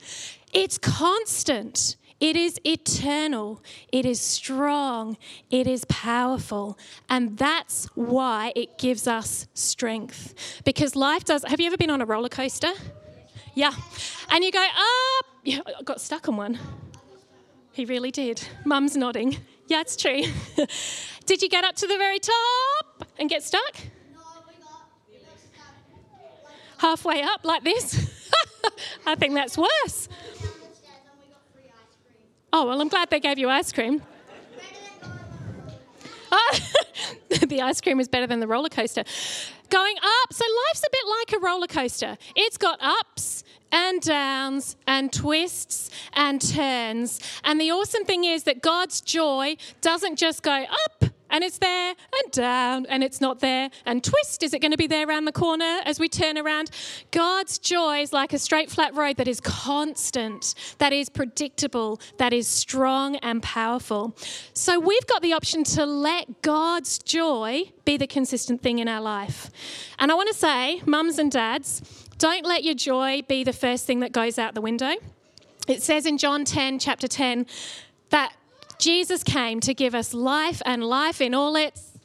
It's 0.51 0.77
constant. 0.77 1.95
It 2.21 2.35
is 2.35 2.59
eternal, 2.63 3.63
it 3.91 4.05
is 4.05 4.21
strong, 4.21 5.17
it 5.49 5.65
is 5.65 5.85
powerful, 5.85 6.77
and 7.09 7.35
that's 7.35 7.85
why 7.95 8.53
it 8.55 8.77
gives 8.77 9.07
us 9.07 9.47
strength. 9.55 10.61
Because 10.63 10.95
life 10.95 11.25
does. 11.25 11.43
Have 11.43 11.59
you 11.59 11.65
ever 11.65 11.77
been 11.77 11.89
on 11.89 11.99
a 11.99 12.05
roller 12.05 12.29
coaster? 12.29 12.73
Yeah. 13.55 13.73
And 14.29 14.43
you 14.43 14.51
go 14.51 14.63
up. 14.63 15.25
Yeah, 15.43 15.61
I 15.65 15.81
got 15.81 15.99
stuck 15.99 16.29
on 16.29 16.37
one. 16.37 16.59
He 17.71 17.85
really 17.85 18.11
did. 18.11 18.47
Mum's 18.65 18.95
nodding. 18.95 19.37
Yeah, 19.67 19.81
it's 19.81 19.95
true. 19.95 20.21
did 21.25 21.41
you 21.41 21.49
get 21.49 21.63
up 21.63 21.75
to 21.77 21.87
the 21.87 21.97
very 21.97 22.19
top 22.19 23.07
and 23.17 23.31
get 23.31 23.41
stuck? 23.41 23.77
Halfway 26.77 27.23
up, 27.23 27.45
like 27.45 27.63
this? 27.63 28.31
I 29.07 29.15
think 29.15 29.33
that's 29.33 29.57
worse. 29.57 30.07
Oh, 32.53 32.65
well, 32.65 32.81
I'm 32.81 32.89
glad 32.89 33.09
they 33.09 33.19
gave 33.19 33.37
you 33.37 33.49
ice 33.49 33.71
cream. 33.71 34.01
Oh, 36.33 36.59
the 37.45 37.61
ice 37.61 37.81
cream 37.81 37.99
is 37.99 38.07
better 38.07 38.25
than 38.25 38.39
the 38.39 38.47
roller 38.47 38.69
coaster. 38.69 39.03
Going 39.69 39.95
up, 39.97 40.33
so 40.33 40.45
life's 40.45 40.81
a 40.81 40.89
bit 40.89 41.01
like 41.19 41.41
a 41.41 41.45
roller 41.45 41.67
coaster. 41.67 42.17
It's 42.37 42.57
got 42.57 42.81
ups 42.81 43.43
and 43.69 44.01
downs 44.01 44.77
and 44.87 45.11
twists 45.11 45.89
and 46.13 46.41
turns. 46.41 47.19
And 47.43 47.59
the 47.59 47.71
awesome 47.71 48.05
thing 48.05 48.23
is 48.23 48.43
that 48.43 48.61
God's 48.61 49.01
joy 49.01 49.57
doesn't 49.81 50.17
just 50.17 50.41
go 50.41 50.63
up 50.85 51.10
and 51.31 51.43
it's 51.43 51.57
there 51.57 51.95
and 52.21 52.31
down 52.31 52.85
and 52.87 53.03
it's 53.03 53.19
not 53.19 53.39
there. 53.39 53.69
And 53.85 54.03
twist 54.03 54.43
is 54.43 54.53
it 54.53 54.59
going 54.59 54.71
to 54.71 54.77
be 54.77 54.87
there 54.87 55.07
around 55.07 55.25
the 55.25 55.31
corner 55.31 55.79
as 55.85 55.99
we 55.99 56.07
turn 56.07 56.37
around? 56.37 56.69
God's 57.11 57.57
joy 57.57 58.01
is 58.01 58.13
like 58.13 58.33
a 58.33 58.39
straight 58.39 58.69
flat 58.69 58.93
road 58.95 59.17
that 59.17 59.27
is 59.27 59.39
constant 59.39 60.53
that 60.77 60.93
is 60.93 61.09
predictable 61.09 61.99
that 62.17 62.33
is 62.33 62.47
strong 62.47 63.15
and 63.17 63.41
powerful. 63.41 64.15
So 64.53 64.79
we've 64.79 65.07
got 65.07 65.21
the 65.21 65.33
option 65.33 65.63
to 65.63 65.85
let 65.85 66.41
god's 66.41 66.99
joy 66.99 67.71
be 67.85 67.97
the 67.97 68.07
consistent 68.07 68.61
thing 68.61 68.79
in 68.79 68.87
our 68.87 69.01
life. 69.01 69.49
And 69.99 70.11
i 70.11 70.15
want 70.15 70.27
to 70.29 70.35
say 70.35 70.81
mums 70.85 71.17
and 71.17 71.31
dads 71.31 71.81
don't 72.17 72.45
let 72.45 72.63
your 72.63 72.75
joy 72.75 73.21
be 73.27 73.43
the 73.43 73.53
first 73.53 73.85
thing 73.85 74.01
that 74.01 74.11
goes 74.11 74.37
out 74.37 74.53
the 74.53 74.61
window. 74.61 74.93
It 75.67 75.81
says 75.81 76.05
in 76.05 76.17
john 76.17 76.45
10 76.45 76.79
chapter 76.79 77.07
10 77.07 77.45
that 78.09 78.33
Jesus 78.81 79.23
came 79.23 79.59
to 79.59 79.75
give 79.75 79.93
us 79.93 80.11
life 80.11 80.59
and 80.65 80.83
life 80.83 81.21
in 81.21 81.35
all 81.35 81.55
its 81.55 81.99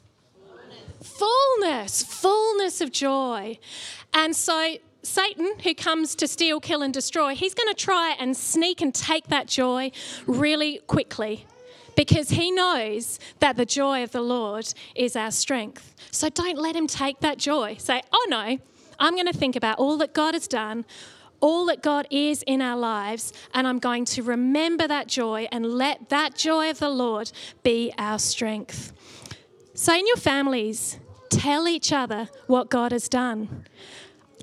fullness, 1.01 2.03
fullness 2.03 2.81
of 2.81 2.91
joy. 2.91 3.57
And 4.13 4.35
so 4.35 4.75
Satan, 5.01 5.53
who 5.63 5.73
comes 5.73 6.13
to 6.15 6.27
steal, 6.27 6.59
kill, 6.59 6.83
and 6.83 6.93
destroy, 6.93 7.33
he's 7.33 7.55
going 7.55 7.67
to 7.67 7.73
try 7.73 8.15
and 8.19 8.37
sneak 8.37 8.79
and 8.79 8.93
take 8.93 9.27
that 9.29 9.47
joy 9.47 9.91
really 10.27 10.79
quickly 10.85 11.47
because 11.95 12.29
he 12.29 12.51
knows 12.51 13.17
that 13.39 13.57
the 13.57 13.65
joy 13.65 14.03
of 14.03 14.11
the 14.11 14.21
Lord 14.21 14.71
is 14.93 15.15
our 15.15 15.31
strength. 15.31 15.95
So 16.11 16.29
don't 16.29 16.59
let 16.59 16.75
him 16.75 16.85
take 16.85 17.21
that 17.21 17.39
joy. 17.39 17.77
Say, 17.79 18.03
oh 18.11 18.27
no, 18.29 18.59
I'm 18.99 19.15
going 19.15 19.25
to 19.25 19.37
think 19.37 19.55
about 19.55 19.79
all 19.79 19.97
that 19.97 20.13
God 20.13 20.35
has 20.35 20.47
done, 20.47 20.85
all 21.39 21.65
that 21.67 21.81
God 21.81 22.07
is 22.09 22.43
in 22.43 22.61
our 22.61 22.77
lives, 22.77 23.33
and 23.53 23.67
I'm 23.67 23.79
going 23.79 24.05
to 24.05 24.23
remember 24.23 24.87
that 24.87 25.07
joy 25.07 25.47
and 25.51 25.65
let 25.65 26.09
that 26.09 26.35
joy 26.35 26.69
of 26.69 26.79
the 26.79 26.89
Lord 26.89 27.31
be 27.63 27.93
our 27.97 28.19
strength. 28.19 28.91
So, 29.73 29.93
in 29.93 30.07
your 30.07 30.17
families, 30.17 30.99
tell 31.29 31.67
each 31.67 31.91
other 31.91 32.29
what 32.47 32.69
God 32.69 32.91
has 32.91 33.07
done. 33.07 33.65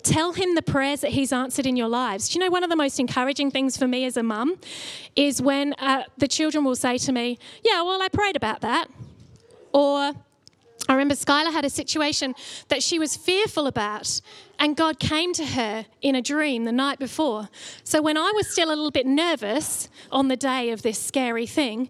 Tell 0.02 0.34
him 0.34 0.54
the 0.54 0.62
prayers 0.62 1.00
that 1.00 1.12
he's 1.12 1.32
answered 1.32 1.66
in 1.66 1.76
your 1.76 1.88
lives. 1.88 2.28
Do 2.28 2.38
you 2.38 2.44
know 2.44 2.50
one 2.50 2.62
of 2.62 2.68
the 2.68 2.76
most 2.76 3.00
encouraging 3.00 3.50
things 3.50 3.76
for 3.76 3.88
me 3.88 4.04
as 4.04 4.18
a 4.18 4.22
mum 4.22 4.58
is 5.16 5.40
when 5.40 5.72
uh, 5.78 6.04
the 6.18 6.28
children 6.28 6.62
will 6.62 6.76
say 6.76 6.98
to 6.98 7.10
me, 7.10 7.38
Yeah, 7.64 7.82
well, 7.82 8.02
I 8.02 8.08
prayed 8.08 8.36
about 8.36 8.60
that. 8.60 8.88
Or, 9.72 10.12
I 10.88 10.92
remember 10.92 11.14
Skylar 11.14 11.52
had 11.52 11.64
a 11.64 11.70
situation 11.70 12.34
that 12.68 12.82
she 12.82 12.98
was 12.98 13.16
fearful 13.16 13.66
about, 13.66 14.20
and 14.58 14.76
God 14.76 14.98
came 14.98 15.32
to 15.34 15.46
her 15.46 15.86
in 16.02 16.14
a 16.14 16.22
dream 16.22 16.64
the 16.64 16.72
night 16.72 16.98
before. 16.98 17.48
So 17.84 18.02
when 18.02 18.16
I 18.16 18.32
was 18.34 18.50
still 18.50 18.68
a 18.68 18.76
little 18.76 18.90
bit 18.90 19.06
nervous 19.06 19.88
on 20.12 20.28
the 20.28 20.36
day 20.36 20.70
of 20.70 20.82
this 20.82 20.98
scary 20.98 21.46
thing, 21.46 21.88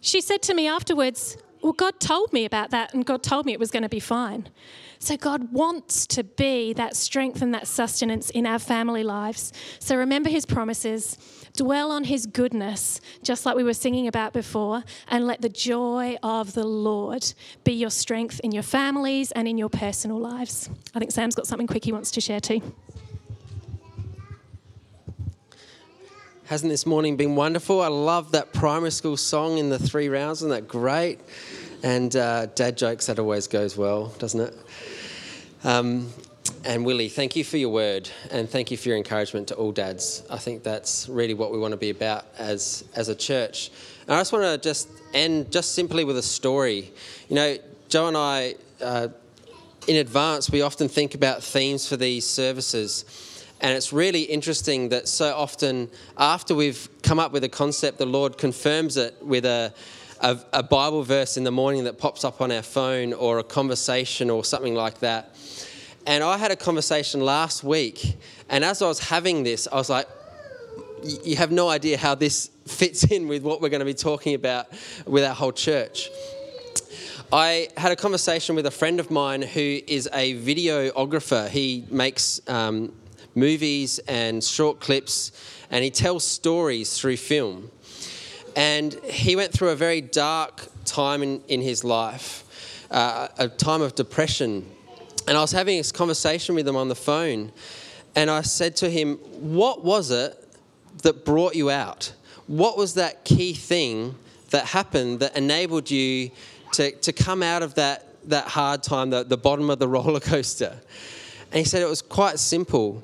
she 0.00 0.20
said 0.20 0.42
to 0.42 0.54
me 0.54 0.68
afterwards, 0.68 1.38
Well, 1.62 1.72
God 1.72 1.98
told 2.00 2.32
me 2.32 2.44
about 2.44 2.70
that, 2.70 2.92
and 2.92 3.06
God 3.06 3.22
told 3.22 3.46
me 3.46 3.52
it 3.54 3.60
was 3.60 3.70
going 3.70 3.84
to 3.84 3.88
be 3.88 4.00
fine. 4.00 4.48
So 4.98 5.16
God 5.16 5.52
wants 5.52 6.06
to 6.08 6.24
be 6.24 6.72
that 6.74 6.96
strength 6.96 7.42
and 7.42 7.52
that 7.54 7.66
sustenance 7.66 8.30
in 8.30 8.46
our 8.46 8.58
family 8.58 9.02
lives. 9.04 9.52
So 9.78 9.96
remember 9.96 10.30
his 10.30 10.46
promises 10.46 11.18
Dwell 11.56 11.92
on 11.92 12.02
his 12.04 12.26
goodness, 12.26 13.00
just 13.22 13.46
like 13.46 13.54
we 13.54 13.62
were 13.62 13.74
singing 13.74 14.08
about 14.08 14.32
before, 14.32 14.82
and 15.06 15.24
let 15.24 15.40
the 15.40 15.48
joy 15.48 16.16
of 16.20 16.52
the 16.54 16.64
Lord 16.66 17.32
be 17.62 17.72
your 17.72 17.90
strength 17.90 18.40
in 18.42 18.50
your 18.50 18.64
families 18.64 19.30
and 19.32 19.46
in 19.46 19.56
your 19.56 19.68
personal 19.68 20.18
lives. 20.18 20.68
I 20.96 20.98
think 20.98 21.12
Sam's 21.12 21.36
got 21.36 21.46
something 21.46 21.68
quick 21.68 21.84
he 21.84 21.92
wants 21.92 22.10
to 22.12 22.20
share 22.20 22.40
too. 22.40 22.60
Hasn't 26.46 26.70
this 26.70 26.84
morning 26.86 27.16
been 27.16 27.36
wonderful? 27.36 27.80
I 27.80 27.88
love 27.88 28.32
that 28.32 28.52
primary 28.52 28.90
school 28.90 29.16
song 29.16 29.58
in 29.58 29.70
the 29.70 29.78
three 29.78 30.08
rounds. 30.08 30.40
Isn't 30.40 30.50
that 30.50 30.68
great? 30.68 31.20
And 31.84 32.14
uh, 32.16 32.46
dad 32.46 32.76
jokes, 32.76 33.06
that 33.06 33.18
always 33.18 33.46
goes 33.46 33.76
well, 33.76 34.08
doesn't 34.18 34.40
it? 34.40 34.54
Um, 35.62 36.12
and 36.64 36.84
Willie, 36.86 37.08
thank 37.08 37.36
you 37.36 37.44
for 37.44 37.58
your 37.58 37.68
word 37.68 38.08
and 38.30 38.48
thank 38.48 38.70
you 38.70 38.76
for 38.76 38.88
your 38.88 38.96
encouragement 38.96 39.48
to 39.48 39.54
all 39.54 39.70
dads. 39.70 40.22
I 40.30 40.38
think 40.38 40.62
that's 40.62 41.08
really 41.08 41.34
what 41.34 41.52
we 41.52 41.58
want 41.58 41.72
to 41.72 41.76
be 41.76 41.90
about 41.90 42.24
as, 42.38 42.84
as 42.94 43.08
a 43.08 43.14
church. 43.14 43.70
And 44.06 44.14
I 44.14 44.20
just 44.20 44.32
want 44.32 44.44
to 44.44 44.56
just 44.56 44.88
end 45.12 45.52
just 45.52 45.74
simply 45.74 46.04
with 46.04 46.16
a 46.16 46.22
story. 46.22 46.90
You 47.28 47.36
know, 47.36 47.58
Joe 47.88 48.08
and 48.08 48.16
I, 48.16 48.54
uh, 48.80 49.08
in 49.86 49.96
advance, 49.96 50.50
we 50.50 50.62
often 50.62 50.88
think 50.88 51.14
about 51.14 51.42
themes 51.42 51.86
for 51.86 51.98
these 51.98 52.26
services. 52.26 53.44
And 53.60 53.76
it's 53.76 53.92
really 53.92 54.22
interesting 54.22 54.88
that 54.88 55.06
so 55.06 55.34
often, 55.34 55.90
after 56.16 56.54
we've 56.54 56.88
come 57.02 57.18
up 57.18 57.32
with 57.32 57.44
a 57.44 57.48
concept, 57.48 57.98
the 57.98 58.06
Lord 58.06 58.38
confirms 58.38 58.96
it 58.96 59.14
with 59.22 59.44
a, 59.44 59.74
a, 60.20 60.38
a 60.54 60.62
Bible 60.62 61.02
verse 61.02 61.36
in 61.36 61.44
the 61.44 61.52
morning 61.52 61.84
that 61.84 61.98
pops 61.98 62.24
up 62.24 62.40
on 62.40 62.50
our 62.50 62.62
phone 62.62 63.12
or 63.12 63.38
a 63.38 63.44
conversation 63.44 64.30
or 64.30 64.44
something 64.44 64.74
like 64.74 65.00
that. 65.00 65.36
And 66.06 66.22
I 66.22 66.36
had 66.36 66.50
a 66.50 66.56
conversation 66.56 67.20
last 67.24 67.64
week, 67.64 68.16
and 68.50 68.62
as 68.62 68.82
I 68.82 68.86
was 68.86 68.98
having 68.98 69.42
this, 69.42 69.66
I 69.72 69.76
was 69.76 69.88
like, 69.88 70.06
you 71.24 71.36
have 71.36 71.50
no 71.50 71.68
idea 71.70 71.96
how 71.96 72.14
this 72.14 72.50
fits 72.66 73.04
in 73.04 73.26
with 73.26 73.42
what 73.42 73.62
we're 73.62 73.70
going 73.70 73.80
to 73.80 73.86
be 73.86 73.94
talking 73.94 74.34
about 74.34 74.66
with 75.06 75.24
our 75.24 75.34
whole 75.34 75.52
church. 75.52 76.10
I 77.32 77.68
had 77.78 77.90
a 77.90 77.96
conversation 77.96 78.54
with 78.54 78.66
a 78.66 78.70
friend 78.70 79.00
of 79.00 79.10
mine 79.10 79.40
who 79.42 79.80
is 79.86 80.08
a 80.12 80.34
videographer. 80.34 81.48
He 81.48 81.86
makes 81.90 82.40
um, 82.48 82.92
movies 83.34 83.98
and 84.00 84.44
short 84.44 84.80
clips, 84.80 85.32
and 85.70 85.82
he 85.82 85.90
tells 85.90 86.22
stories 86.22 86.98
through 86.98 87.16
film. 87.16 87.70
And 88.56 88.92
he 89.04 89.36
went 89.36 89.52
through 89.52 89.70
a 89.70 89.76
very 89.76 90.02
dark 90.02 90.68
time 90.84 91.22
in, 91.22 91.42
in 91.48 91.62
his 91.62 91.82
life, 91.82 92.44
uh, 92.90 93.28
a 93.38 93.48
time 93.48 93.80
of 93.80 93.94
depression. 93.94 94.70
And 95.26 95.36
I 95.38 95.40
was 95.40 95.52
having 95.52 95.78
this 95.78 95.92
conversation 95.92 96.54
with 96.54 96.68
him 96.68 96.76
on 96.76 96.88
the 96.88 96.94
phone, 96.94 97.52
and 98.14 98.30
I 98.30 98.42
said 98.42 98.76
to 98.76 98.90
him, 98.90 99.16
What 99.40 99.84
was 99.84 100.10
it 100.10 100.38
that 101.02 101.24
brought 101.24 101.54
you 101.54 101.70
out? 101.70 102.12
What 102.46 102.76
was 102.76 102.94
that 102.94 103.24
key 103.24 103.54
thing 103.54 104.14
that 104.50 104.66
happened 104.66 105.20
that 105.20 105.36
enabled 105.36 105.90
you 105.90 106.30
to, 106.72 106.92
to 106.92 107.12
come 107.12 107.42
out 107.42 107.62
of 107.62 107.74
that, 107.76 108.06
that 108.28 108.48
hard 108.48 108.82
time, 108.82 109.10
the, 109.10 109.24
the 109.24 109.36
bottom 109.36 109.70
of 109.70 109.78
the 109.78 109.88
roller 109.96 110.20
coaster? 110.20 110.78
And 111.50 111.58
he 111.58 111.64
said 111.64 111.82
it 111.82 111.88
was 111.88 112.02
quite 112.02 112.38
simple. 112.38 113.02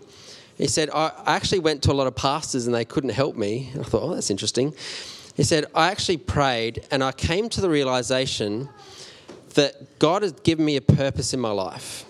He 0.58 0.66
said, 0.66 0.90
I 0.90 1.12
actually 1.24 1.60
went 1.60 1.82
to 1.84 1.92
a 1.92 1.94
lot 1.94 2.06
of 2.06 2.14
pastors 2.14 2.66
and 2.66 2.74
they 2.74 2.84
couldn't 2.84 3.10
help 3.10 3.36
me. 3.36 3.70
I 3.78 3.82
thought, 3.82 4.02
oh, 4.02 4.14
that's 4.14 4.30
interesting. 4.30 4.74
He 5.34 5.42
said, 5.42 5.64
I 5.74 5.90
actually 5.90 6.18
prayed 6.18 6.86
and 6.90 7.02
I 7.02 7.12
came 7.12 7.48
to 7.48 7.62
the 7.62 7.70
realization 7.70 8.68
that 9.54 9.98
God 9.98 10.22
had 10.22 10.42
given 10.42 10.64
me 10.64 10.76
a 10.76 10.82
purpose 10.82 11.32
in 11.32 11.40
my 11.40 11.50
life. 11.50 12.04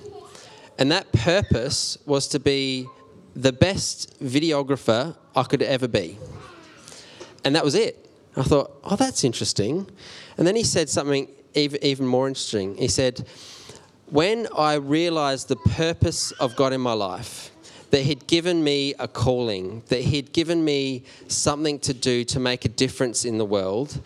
And 0.81 0.91
that 0.91 1.13
purpose 1.13 1.99
was 2.07 2.27
to 2.29 2.41
be 2.41 2.89
the 3.37 3.53
best 3.53 4.19
videographer 4.21 5.15
I 5.37 5.45
could 5.45 5.63
ever 5.63 5.87
be. 5.87 6.19
And 7.45 7.55
that 7.55 7.65
was 7.65 7.75
it. 7.75 8.09
I 8.37 8.43
thought, 8.43 8.73
oh, 8.83 8.97
that's 8.97 9.23
interesting. 9.23 9.89
And 10.37 10.47
then 10.47 10.57
he 10.57 10.65
said 10.65 10.89
something 10.89 11.29
even, 11.55 12.07
more 12.07 12.29
interesting. 12.29 12.77
He 12.77 12.89
said, 12.89 13.27
when 14.07 14.49
I 14.57 14.75
realized 14.75 15.49
the 15.49 15.57
purpose 15.57 16.33
of 16.33 16.57
God 16.57 16.73
in 16.73 16.81
my 16.81 16.95
life, 16.95 17.51
that 17.91 18.03
He'd 18.03 18.27
given 18.27 18.63
me 18.63 18.95
a 18.99 19.09
calling, 19.09 19.83
that 19.89 20.01
He'd 20.01 20.33
given 20.33 20.65
me 20.65 21.05
something 21.29 21.79
to 21.81 21.93
do 21.93 22.25
to 22.25 22.41
make 22.41 22.65
a 22.65 22.69
difference 22.69 23.25
in 23.25 23.39
the 23.39 23.45
world, 23.45 24.01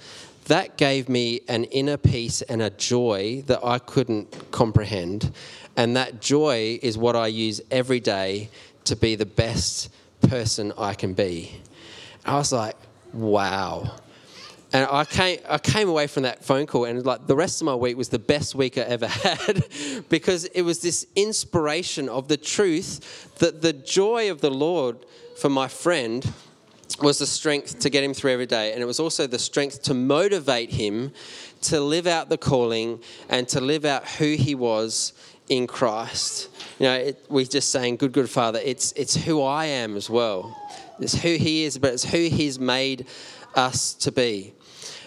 that 0.47 0.76
gave 0.76 1.09
me 1.09 1.40
an 1.49 1.64
inner 1.64 1.97
peace 1.97 2.43
and 2.43 2.61
a 2.61 2.71
joy 2.71 3.43
that 3.47 3.64
I 3.64 3.78
couldn't 3.78 4.50
comprehend. 4.50 5.33
And 5.76 5.97
that 5.97 6.21
joy 6.21 6.78
is 6.83 6.97
what 6.97 7.16
I 7.16 7.26
use 7.26 7.61
every 7.71 8.00
day 8.00 8.50
to 8.85 8.97
be 8.97 9.16
the 9.16 9.26
best 9.26 9.93
person 10.28 10.73
I 10.78 10.95
can 10.95 11.14
be. 11.14 11.61
I 12.25 12.37
was 12.37 12.52
like, 12.52 12.76
wow. 13.12 13.97
And 14.73 14.88
I 14.90 15.04
came, 15.04 15.38
I 15.49 15.59
came 15.59 15.88
away 15.88 16.09
from 16.09 16.25
that 16.25 16.45
phone 16.45 16.66
call, 16.66 16.85
and 16.85 17.04
like 17.07 17.28
the 17.28 17.37
rest 17.37 17.61
of 17.61 17.66
my 17.66 17.76
week 17.76 17.97
was 17.97 18.09
the 18.09 18.19
best 18.19 18.57
week 18.57 18.76
I 18.76 18.83
ever 18.83 19.07
had 19.09 19.64
because 20.09 20.47
it 20.47 20.62
was 20.62 20.81
this 20.81 21.07
inspiration 21.14 22.09
of 22.09 22.26
the 22.28 22.37
truth 22.37 23.33
that 23.38 23.62
the 23.62 23.73
joy 23.73 24.31
of 24.31 24.40
the 24.40 24.50
Lord 24.50 25.07
for 25.37 25.49
my 25.49 25.69
friend 25.69 26.28
was 27.00 27.19
the 27.19 27.26
strength 27.26 27.78
to 27.81 27.90
get 27.90 28.04
him 28.04 28.14
through 28.14 28.33
every 28.33 28.47
day. 28.47 28.73
And 28.73 28.83
it 28.83 28.85
was 28.85 29.00
also 29.00 29.26
the 29.26 29.38
strength 29.38 29.83
to 29.83 29.95
motivate 29.95 30.71
him 30.71 31.12
to 31.62 31.81
live 31.81 32.07
out 32.07 32.28
the 32.28 32.38
calling 32.38 33.00
and 33.28 33.49
to 33.49 33.61
live 33.61 33.85
out 33.85 34.07
who 34.07 34.35
he 34.35 34.54
was 34.54 35.12
in 35.49 35.67
Christ. 35.67 36.49
You 36.79 36.87
know, 36.87 36.95
it, 36.95 37.25
we're 37.29 37.45
just 37.45 37.71
saying, 37.71 37.97
good, 37.97 38.13
good 38.13 38.31
Father, 38.31 38.61
it's, 38.65 38.93
it's 38.93 39.15
who 39.15 39.43
I 39.43 39.67
am 39.67 39.97
as 39.97 40.09
well. 40.09 40.57
It's 41.01 41.15
who 41.15 41.37
He 41.37 41.65
is, 41.65 41.79
but 41.79 41.93
it's 41.93 42.05
who 42.05 42.29
He's 42.29 42.59
made 42.59 43.07
us 43.55 43.95
to 43.95 44.13
be. 44.13 44.55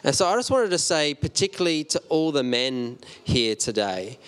And 0.03 0.15
so 0.15 0.27
I 0.27 0.35
just 0.35 0.51
wanted 0.51 0.69
to 0.69 0.77
say, 0.77 1.13
particularly 1.13 1.83
to 1.85 2.01
all 2.09 2.31
the 2.31 2.43
men 2.43 2.99
here 3.23 3.55
today, 3.55 4.19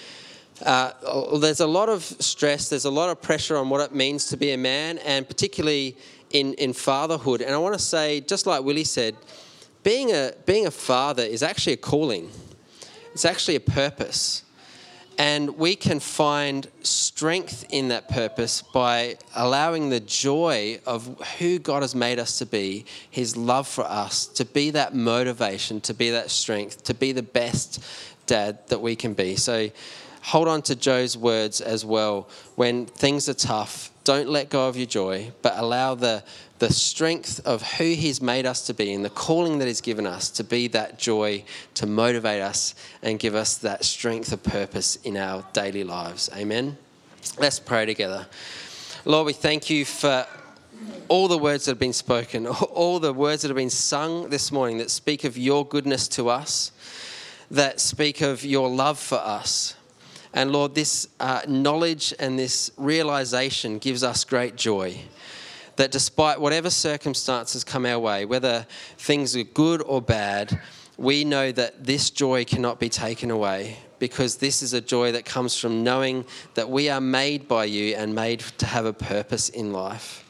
uh, 0.66 0.92
there's 1.38 1.62
a 1.62 1.68
lot 1.68 1.88
of 1.88 2.04
stress, 2.04 2.70
there's 2.70 2.86
a 2.86 2.92
lot 2.92 3.10
of 3.10 3.22
pressure 3.22 3.56
on 3.56 3.70
what 3.70 3.80
it 3.80 3.96
means 3.96 4.26
to 4.26 4.38
be 4.38 4.52
a 4.52 4.58
man, 4.58 4.98
and 5.00 5.28
particularly 5.28 5.96
in, 6.32 6.54
in 6.56 6.74
fatherhood. 6.74 7.42
And 7.42 7.54
I 7.54 7.58
want 7.58 7.76
to 7.76 7.82
say, 7.82 8.20
just 8.22 8.46
like 8.46 8.64
Willie 8.64 8.84
said, 8.84 9.16
being 9.84 10.12
a, 10.12 10.34
being 10.46 10.66
a 10.66 10.72
father 10.72 11.24
is 11.24 11.44
actually 11.44 11.74
a 11.74 11.78
calling, 11.78 12.30
it's 13.14 13.26
actually 13.26 13.56
a 13.56 13.62
purpose. 13.62 14.44
And 15.20 15.58
we 15.58 15.76
can 15.76 16.00
find 16.00 16.66
strength 16.82 17.66
in 17.72 17.90
that 17.90 18.08
purpose 18.08 18.62
by 18.62 19.18
allowing 19.36 19.90
the 19.90 20.00
joy 20.00 20.80
of 20.86 21.22
who 21.38 21.60
God 21.60 21.82
has 21.82 21.94
made 21.94 22.20
us 22.20 22.40
to 22.40 22.46
be, 22.46 22.86
His 23.12 23.36
love 23.36 23.68
for 23.68 23.84
us, 23.84 24.28
to 24.28 24.46
be 24.46 24.70
that 24.72 24.96
motivation, 24.96 25.82
to 25.82 25.94
be 25.94 26.12
that 26.12 26.32
strength, 26.32 26.86
to 26.86 26.94
be 26.94 27.12
the 27.12 27.22
best 27.22 27.84
dad 28.28 28.66
that 28.70 28.80
we 28.80 28.96
can 28.96 29.14
be. 29.14 29.36
So 29.36 29.70
hold 30.22 30.48
on 30.48 30.62
to 30.64 30.76
Joe's 30.76 31.18
words 31.18 31.60
as 31.60 31.84
well. 31.84 32.30
When 32.56 32.86
things 32.86 33.28
are 33.28 33.34
tough, 33.34 33.92
don't 34.10 34.28
let 34.28 34.50
go 34.50 34.68
of 34.68 34.76
your 34.76 34.88
joy, 34.88 35.32
but 35.44 35.54
allow 35.56 35.94
the 35.94 36.24
the 36.58 36.74
strength 36.74 37.40
of 37.46 37.62
who 37.74 37.84
He's 37.84 38.24
made 38.24 38.48
us 38.48 38.66
to 38.66 38.74
be 38.74 38.92
and 38.92 39.06
the 39.06 39.12
calling 39.12 39.60
that 39.60 39.68
He's 39.68 39.82
given 39.82 40.08
us 40.08 40.32
to 40.32 40.44
be 40.44 40.68
that 40.70 40.98
joy, 40.98 41.44
to 41.76 41.86
motivate 41.86 42.42
us 42.42 42.74
and 43.04 43.20
give 43.20 43.36
us 43.36 43.58
that 43.58 43.86
strength 43.86 44.34
of 44.34 44.42
purpose 44.42 44.96
in 45.04 45.16
our 45.16 45.46
daily 45.54 45.84
lives. 45.84 46.28
Amen. 46.36 46.76
Let's 47.38 47.60
pray 47.60 47.86
together. 47.86 48.26
Lord, 49.06 49.28
we 49.28 49.34
thank 49.34 49.70
you 49.70 49.86
for 49.86 50.26
all 51.08 51.28
the 51.28 51.38
words 51.38 51.66
that 51.66 51.74
have 51.74 51.80
been 51.80 51.94
spoken, 51.94 52.48
all 52.48 53.00
the 53.00 53.14
words 53.14 53.44
that 53.44 53.50
have 53.50 53.58
been 53.58 53.70
sung 53.70 54.32
this 54.32 54.52
morning 54.52 54.80
that 54.80 54.90
speak 54.90 55.24
of 55.24 55.38
your 55.38 55.68
goodness 55.68 56.08
to 56.08 56.30
us, 56.30 56.72
that 57.52 57.80
speak 57.80 58.22
of 58.22 58.44
your 58.44 58.70
love 58.70 58.98
for 58.98 59.20
us. 59.20 59.76
And 60.34 60.52
Lord, 60.52 60.76
this 60.76 61.08
uh, 61.20 61.42
knowledge 61.48 62.14
and 62.20 62.38
this 62.38 62.72
realization 62.78 63.80
gives 63.80 64.04
us 64.04 64.24
great 64.24 64.56
joy 64.56 65.00
that 65.80 65.92
despite 65.92 66.42
whatever 66.42 66.70
circumstances 66.70 67.64
come 67.64 67.86
our 67.86 67.98
way, 67.98 68.26
whether 68.26 68.68
things 68.98 69.34
are 69.38 69.44
good 69.44 69.82
or 69.84 70.02
bad, 70.02 70.60
we 70.98 71.24
know 71.24 71.54
that 71.54 71.86
this 71.86 72.10
joy 72.10 72.44
cannot 72.44 72.82
be 72.82 72.90
taken 72.90 73.32
away 73.32 73.78
because 73.98 74.36
this 74.36 74.62
is 74.62 74.74
a 74.74 74.82
joy 74.82 75.14
that 75.14 75.24
comes 75.24 75.58
from 75.58 75.82
knowing 75.82 76.26
that 76.56 76.70
we 76.70 76.90
are 76.90 77.00
made 77.00 77.48
by 77.48 77.64
you 77.64 77.96
and 77.96 78.14
made 78.14 78.42
to 78.58 78.66
have 78.66 78.86
a 78.86 78.92
purpose 78.92 79.48
in 79.48 79.72
life. 79.72 80.26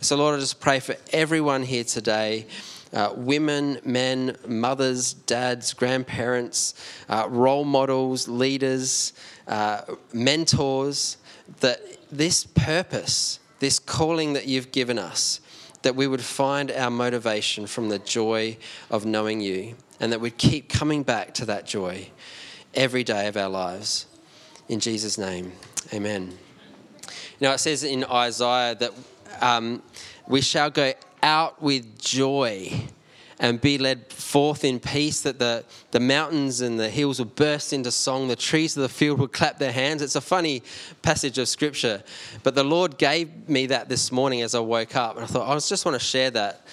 So, 0.00 0.16
Lord, 0.16 0.36
I 0.36 0.38
just 0.38 0.60
pray 0.60 0.78
for 0.78 0.94
everyone 1.12 1.64
here 1.64 1.82
today. 1.82 2.46
Uh, 2.92 3.12
women, 3.16 3.80
men, 3.84 4.36
mothers, 4.46 5.14
dads, 5.14 5.72
grandparents, 5.72 6.74
uh, 7.08 7.26
role 7.28 7.64
models, 7.64 8.28
leaders, 8.28 9.14
uh, 9.46 9.82
mentors, 10.12 11.16
that 11.60 11.80
this 12.10 12.44
purpose 12.44 13.40
this 13.62 13.78
calling 13.78 14.32
that 14.32 14.48
you've 14.48 14.72
given 14.72 14.98
us, 14.98 15.40
that 15.82 15.94
we 15.94 16.08
would 16.08 16.20
find 16.20 16.68
our 16.72 16.90
motivation 16.90 17.64
from 17.64 17.88
the 17.88 17.98
joy 18.00 18.56
of 18.90 19.06
knowing 19.06 19.40
you, 19.40 19.76
and 20.00 20.12
that 20.12 20.20
we'd 20.20 20.36
keep 20.36 20.68
coming 20.68 21.04
back 21.04 21.32
to 21.32 21.44
that 21.44 21.64
joy 21.64 22.10
every 22.74 23.04
day 23.04 23.28
of 23.28 23.36
our 23.36 23.48
lives. 23.48 24.06
In 24.68 24.80
Jesus' 24.80 25.16
name, 25.16 25.52
amen. 25.94 26.36
Now, 27.40 27.52
it 27.52 27.58
says 27.58 27.84
in 27.84 28.02
Isaiah 28.02 28.74
that 28.74 28.92
um, 29.40 29.80
we 30.26 30.40
shall 30.40 30.68
go 30.68 30.92
out 31.22 31.62
with 31.62 32.00
joy 32.00 32.88
and 33.42 33.60
be 33.60 33.76
led 33.76 34.10
forth 34.12 34.64
in 34.64 34.78
peace, 34.78 35.20
that 35.22 35.40
the, 35.40 35.64
the 35.90 35.98
mountains 35.98 36.60
and 36.60 36.78
the 36.78 36.88
hills 36.88 37.18
will 37.18 37.26
burst 37.26 37.72
into 37.72 37.90
song, 37.90 38.28
the 38.28 38.36
trees 38.36 38.76
of 38.76 38.82
the 38.82 38.88
field 38.88 39.18
will 39.18 39.26
clap 39.26 39.58
their 39.58 39.72
hands. 39.72 40.00
It's 40.00 40.14
a 40.14 40.20
funny 40.20 40.62
passage 41.02 41.38
of 41.38 41.48
scripture, 41.48 42.04
but 42.44 42.54
the 42.54 42.62
Lord 42.62 42.98
gave 42.98 43.48
me 43.48 43.66
that 43.66 43.88
this 43.88 44.12
morning 44.12 44.42
as 44.42 44.54
I 44.54 44.60
woke 44.60 44.94
up, 44.94 45.16
and 45.16 45.24
I 45.24 45.26
thought, 45.26 45.48
I 45.48 45.54
just 45.56 45.84
want 45.84 45.96
to 45.96 46.06
share 46.06 46.30
that. 46.30 46.64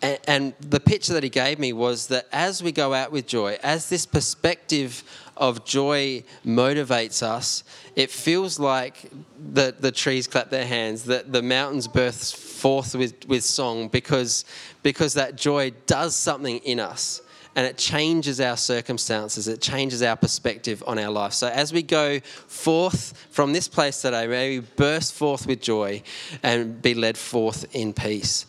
And, 0.00 0.18
and 0.26 0.54
the 0.60 0.80
picture 0.80 1.12
that 1.14 1.22
He 1.22 1.28
gave 1.28 1.58
me 1.58 1.72
was 1.72 2.06
that 2.08 2.26
as 2.32 2.62
we 2.62 2.72
go 2.72 2.94
out 2.94 3.12
with 3.12 3.26
joy, 3.26 3.58
as 3.62 3.88
this 3.88 4.06
perspective 4.06 5.02
of 5.36 5.64
joy 5.64 6.24
motivates 6.44 7.22
us, 7.22 7.64
it 7.96 8.10
feels 8.10 8.58
like 8.58 9.10
the, 9.52 9.74
the 9.78 9.92
trees 9.92 10.26
clap 10.26 10.50
their 10.50 10.66
hands, 10.66 11.04
that 11.04 11.32
the 11.32 11.42
mountains 11.42 11.88
burst 11.88 12.36
forth 12.36 12.94
with, 12.94 13.26
with 13.28 13.44
song 13.44 13.88
because, 13.88 14.44
because 14.82 15.14
that 15.14 15.36
joy 15.36 15.70
does 15.86 16.14
something 16.14 16.58
in 16.58 16.80
us 16.80 17.22
and 17.54 17.66
it 17.66 17.76
changes 17.76 18.40
our 18.40 18.56
circumstances, 18.56 19.48
it 19.48 19.60
changes 19.60 20.02
our 20.02 20.16
perspective 20.16 20.82
on 20.86 20.98
our 20.98 21.10
life. 21.10 21.32
So 21.32 21.48
as 21.48 21.72
we 21.72 21.82
go 21.82 22.20
forth 22.20 23.26
from 23.30 23.52
this 23.52 23.66
place 23.66 24.00
today, 24.00 24.26
may 24.26 24.58
we 24.58 24.66
burst 24.76 25.14
forth 25.14 25.46
with 25.46 25.60
joy 25.60 26.02
and 26.42 26.80
be 26.80 26.94
led 26.94 27.18
forth 27.18 27.74
in 27.74 27.92
peace. 27.92 28.46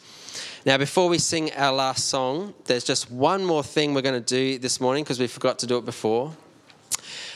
Now, 0.69 0.77
before 0.77 1.09
we 1.09 1.17
sing 1.17 1.51
our 1.53 1.73
last 1.73 2.09
song, 2.09 2.53
there's 2.65 2.83
just 2.83 3.09
one 3.09 3.43
more 3.43 3.63
thing 3.63 3.95
we're 3.95 4.03
going 4.03 4.23
to 4.23 4.35
do 4.35 4.59
this 4.59 4.79
morning 4.79 5.03
because 5.03 5.19
we 5.19 5.25
forgot 5.25 5.57
to 5.57 5.65
do 5.65 5.79
it 5.79 5.83
before. 5.83 6.31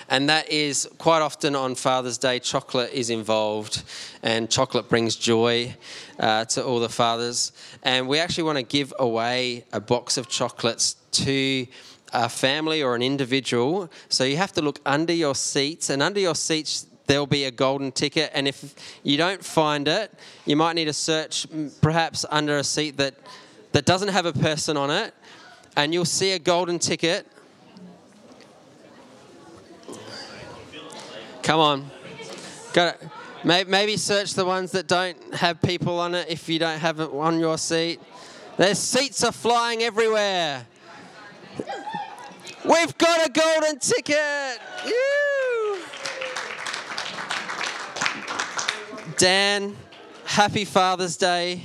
and 0.07 0.29
that 0.29 0.51
is 0.51 0.87
quite 0.99 1.23
often 1.23 1.55
on 1.55 1.73
Father's 1.73 2.19
Day, 2.19 2.37
chocolate 2.37 2.91
is 2.93 3.09
involved, 3.09 3.81
and 4.21 4.51
chocolate 4.51 4.87
brings 4.87 5.15
joy 5.15 5.75
uh, 6.19 6.45
to 6.45 6.63
all 6.63 6.79
the 6.79 6.89
fathers. 6.89 7.53
And 7.81 8.07
we 8.07 8.19
actually 8.19 8.43
want 8.43 8.59
to 8.59 8.63
give 8.63 8.93
away 8.99 9.65
a 9.73 9.79
box 9.79 10.15
of 10.17 10.29
chocolates 10.29 10.97
to 11.13 11.65
a 12.13 12.29
family 12.29 12.83
or 12.83 12.93
an 12.93 13.01
individual. 13.01 13.89
So 14.09 14.25
you 14.25 14.37
have 14.37 14.53
to 14.53 14.61
look 14.61 14.79
under 14.85 15.11
your 15.11 15.33
seats, 15.33 15.89
and 15.89 16.03
under 16.03 16.19
your 16.19 16.35
seats, 16.35 16.85
there'll 17.07 17.27
be 17.27 17.45
a 17.45 17.51
golden 17.51 17.91
ticket. 17.91 18.31
And 18.33 18.47
if 18.47 18.75
you 19.03 19.17
don't 19.17 19.43
find 19.43 19.87
it, 19.87 20.11
you 20.45 20.55
might 20.55 20.73
need 20.73 20.85
to 20.85 20.93
search 20.93 21.47
perhaps 21.81 22.25
under 22.29 22.57
a 22.57 22.63
seat 22.63 22.97
that, 22.97 23.15
that 23.71 23.85
doesn't 23.85 24.09
have 24.09 24.25
a 24.25 24.33
person 24.33 24.77
on 24.77 24.89
it, 24.89 25.13
and 25.75 25.93
you'll 25.93 26.05
see 26.05 26.31
a 26.31 26.39
golden 26.39 26.79
ticket. 26.79 27.27
Come 31.41 31.59
on. 31.59 31.91
Got 32.73 32.95
it. 32.95 33.67
Maybe 33.67 33.97
search 33.97 34.35
the 34.35 34.45
ones 34.45 34.71
that 34.71 34.87
don't 34.87 35.17
have 35.35 35.61
people 35.61 35.99
on 35.99 36.15
it 36.15 36.29
if 36.29 36.47
you 36.47 36.59
don't 36.59 36.79
have 36.79 37.01
it 37.01 37.09
on 37.11 37.39
your 37.39 37.57
seat. 37.57 37.99
Their 38.55 38.75
seats 38.75 39.23
are 39.23 39.33
flying 39.33 39.83
everywhere. 39.83 40.65
We've 42.63 42.97
got 42.97 43.27
a 43.27 43.29
golden 43.29 43.79
ticket. 43.79 44.59
Dan, 49.23 49.77
happy 50.25 50.65
Father's 50.65 51.15
Day. 51.15 51.63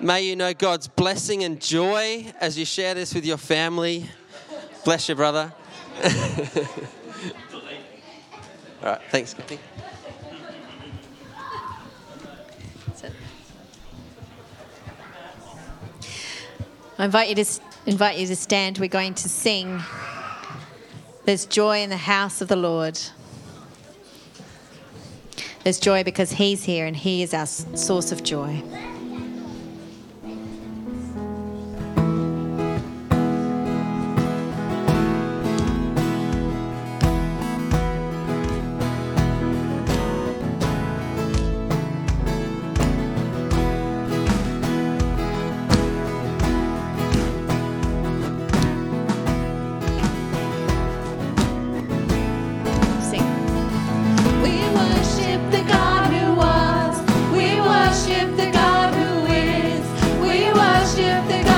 May 0.00 0.20
you 0.20 0.36
know 0.36 0.52
God's 0.52 0.86
blessing 0.86 1.42
and 1.42 1.58
joy 1.58 2.30
as 2.42 2.58
you 2.58 2.66
share 2.66 2.92
this 2.92 3.14
with 3.14 3.24
your 3.24 3.38
family. 3.38 4.10
Bless 4.84 5.08
you, 5.08 5.14
brother. 5.14 5.50
All 6.04 6.10
right, 8.82 9.00
thanks, 9.08 9.32
Kathy. 9.32 9.58
I 16.98 17.04
invite 17.06 17.30
you 17.30 17.42
to 17.42 17.60
invite 17.86 18.18
you 18.18 18.26
to 18.26 18.36
stand. 18.36 18.76
We're 18.76 18.88
going 18.88 19.14
to 19.14 19.28
sing. 19.30 19.82
There's 21.24 21.46
joy 21.46 21.80
in 21.80 21.88
the 21.88 21.96
house 21.96 22.42
of 22.42 22.48
the 22.48 22.56
Lord. 22.56 23.00
There's 25.64 25.80
joy 25.80 26.04
because 26.04 26.30
He's 26.30 26.62
here 26.62 26.86
and 26.86 26.94
He 26.94 27.22
is 27.22 27.32
our 27.32 27.46
source 27.46 28.12
of 28.12 28.22
joy. 28.22 28.62
you 60.98 61.06
if 61.06 61.28
they 61.28 61.42
got 61.42 61.53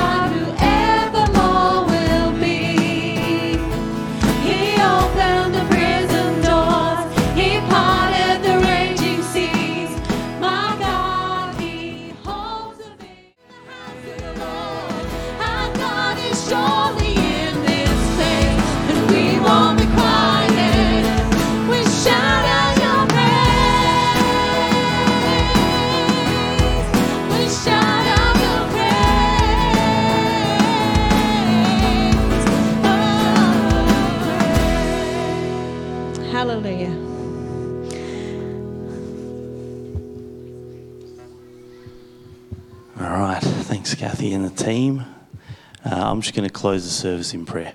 I'm 45.83 46.21
just 46.21 46.33
going 46.33 46.47
to 46.47 46.53
close 46.53 46.85
the 46.85 46.89
service 46.89 47.33
in 47.33 47.45
prayer. 47.45 47.73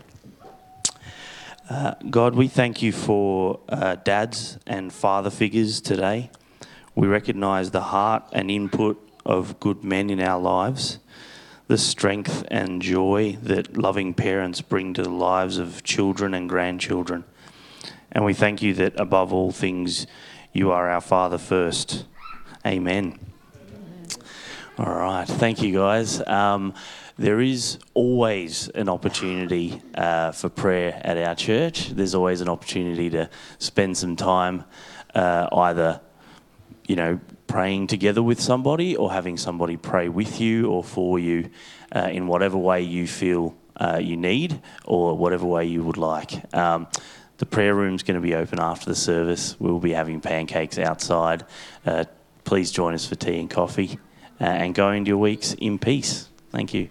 Uh, 1.68 1.95
God, 2.09 2.35
we 2.35 2.49
thank 2.49 2.81
you 2.81 2.90
for 2.90 3.61
uh, 3.68 3.97
dads 3.97 4.59
and 4.66 4.90
father 4.90 5.29
figures 5.29 5.83
today. 5.83 6.31
We 6.95 7.07
recognize 7.07 7.71
the 7.71 7.83
heart 7.83 8.25
and 8.33 8.51
input 8.51 8.99
of 9.27 9.61
good 9.61 9.85
men 9.85 10.09
in 10.09 10.21
our 10.21 10.40
lives, 10.40 11.01
the 11.68 11.77
strength 11.77 12.47
and 12.51 12.81
joy 12.81 13.37
that 13.42 13.77
loving 13.77 14.14
parents 14.14 14.62
bring 14.62 14.95
to 14.95 15.03
the 15.03 15.11
lives 15.11 15.59
of 15.59 15.83
children 15.83 16.33
and 16.33 16.49
grandchildren. 16.49 17.25
And 18.11 18.25
we 18.25 18.33
thank 18.33 18.62
you 18.62 18.73
that 18.75 18.99
above 18.99 19.35
all 19.35 19.53
things, 19.53 20.07
you 20.55 20.71
are 20.71 20.88
our 20.88 21.03
Father 21.03 21.37
first. 21.37 22.07
Amen. 22.64 23.32
All 24.78 24.87
right. 24.87 25.28
Thank 25.28 25.61
you, 25.61 25.74
guys. 25.74 26.26
Um, 26.26 26.72
there 27.18 27.42
is 27.42 27.78
always 27.92 28.70
an 28.70 28.88
opportunity 28.88 29.82
uh, 29.94 30.32
for 30.32 30.48
prayer 30.48 30.98
at 31.04 31.18
our 31.18 31.35
church. 31.35 31.90
There's 31.90 32.14
always 32.14 32.40
an 32.40 32.48
opportunity 32.48 33.11
to 33.11 33.28
spend 33.58 33.98
some 33.98 34.16
time 34.16 34.64
uh, 35.14 35.46
either, 35.52 36.00
you 36.87 36.96
know, 36.96 37.20
praying 37.48 37.88
together 37.88 38.22
with 38.22 38.40
somebody 38.40 38.96
or 38.96 39.12
having 39.12 39.37
somebody 39.37 39.76
pray 39.76 40.08
with 40.08 40.40
you 40.40 40.70
or 40.70 40.82
for 40.82 41.18
you 41.18 41.50
uh, 41.94 42.08
in 42.11 42.26
whatever 42.26 42.56
way 42.56 42.80
you 42.80 43.06
feel 43.06 43.54
uh, 43.76 44.00
you 44.02 44.16
need 44.16 44.58
or 44.87 45.14
whatever 45.18 45.44
way 45.44 45.66
you 45.66 45.82
would 45.82 45.98
like. 45.98 46.32
Um, 46.56 46.88
the 47.37 47.46
prayer 47.46 47.74
room's 47.74 48.02
going 48.02 48.14
to 48.14 48.26
be 48.26 48.35
open 48.35 48.58
after 48.58 48.87
the 48.87 48.96
service. 48.96 49.54
We'll 49.61 49.80
be 49.80 49.92
having 49.92 50.22
pancakes 50.22 50.78
outside. 50.78 51.44
Uh, 51.85 52.06
please 52.44 52.70
join 52.70 52.94
us 52.94 53.06
for 53.06 53.16
tea 53.16 53.38
and 53.38 53.50
coffee 53.50 53.98
Uh, 54.42 54.46
and 54.46 54.74
go 54.74 54.90
into 54.90 55.09
your 55.11 55.18
weeks 55.18 55.55
in 55.55 55.78
peace. 55.78 56.28
Thank 56.50 56.74
you. 56.74 56.88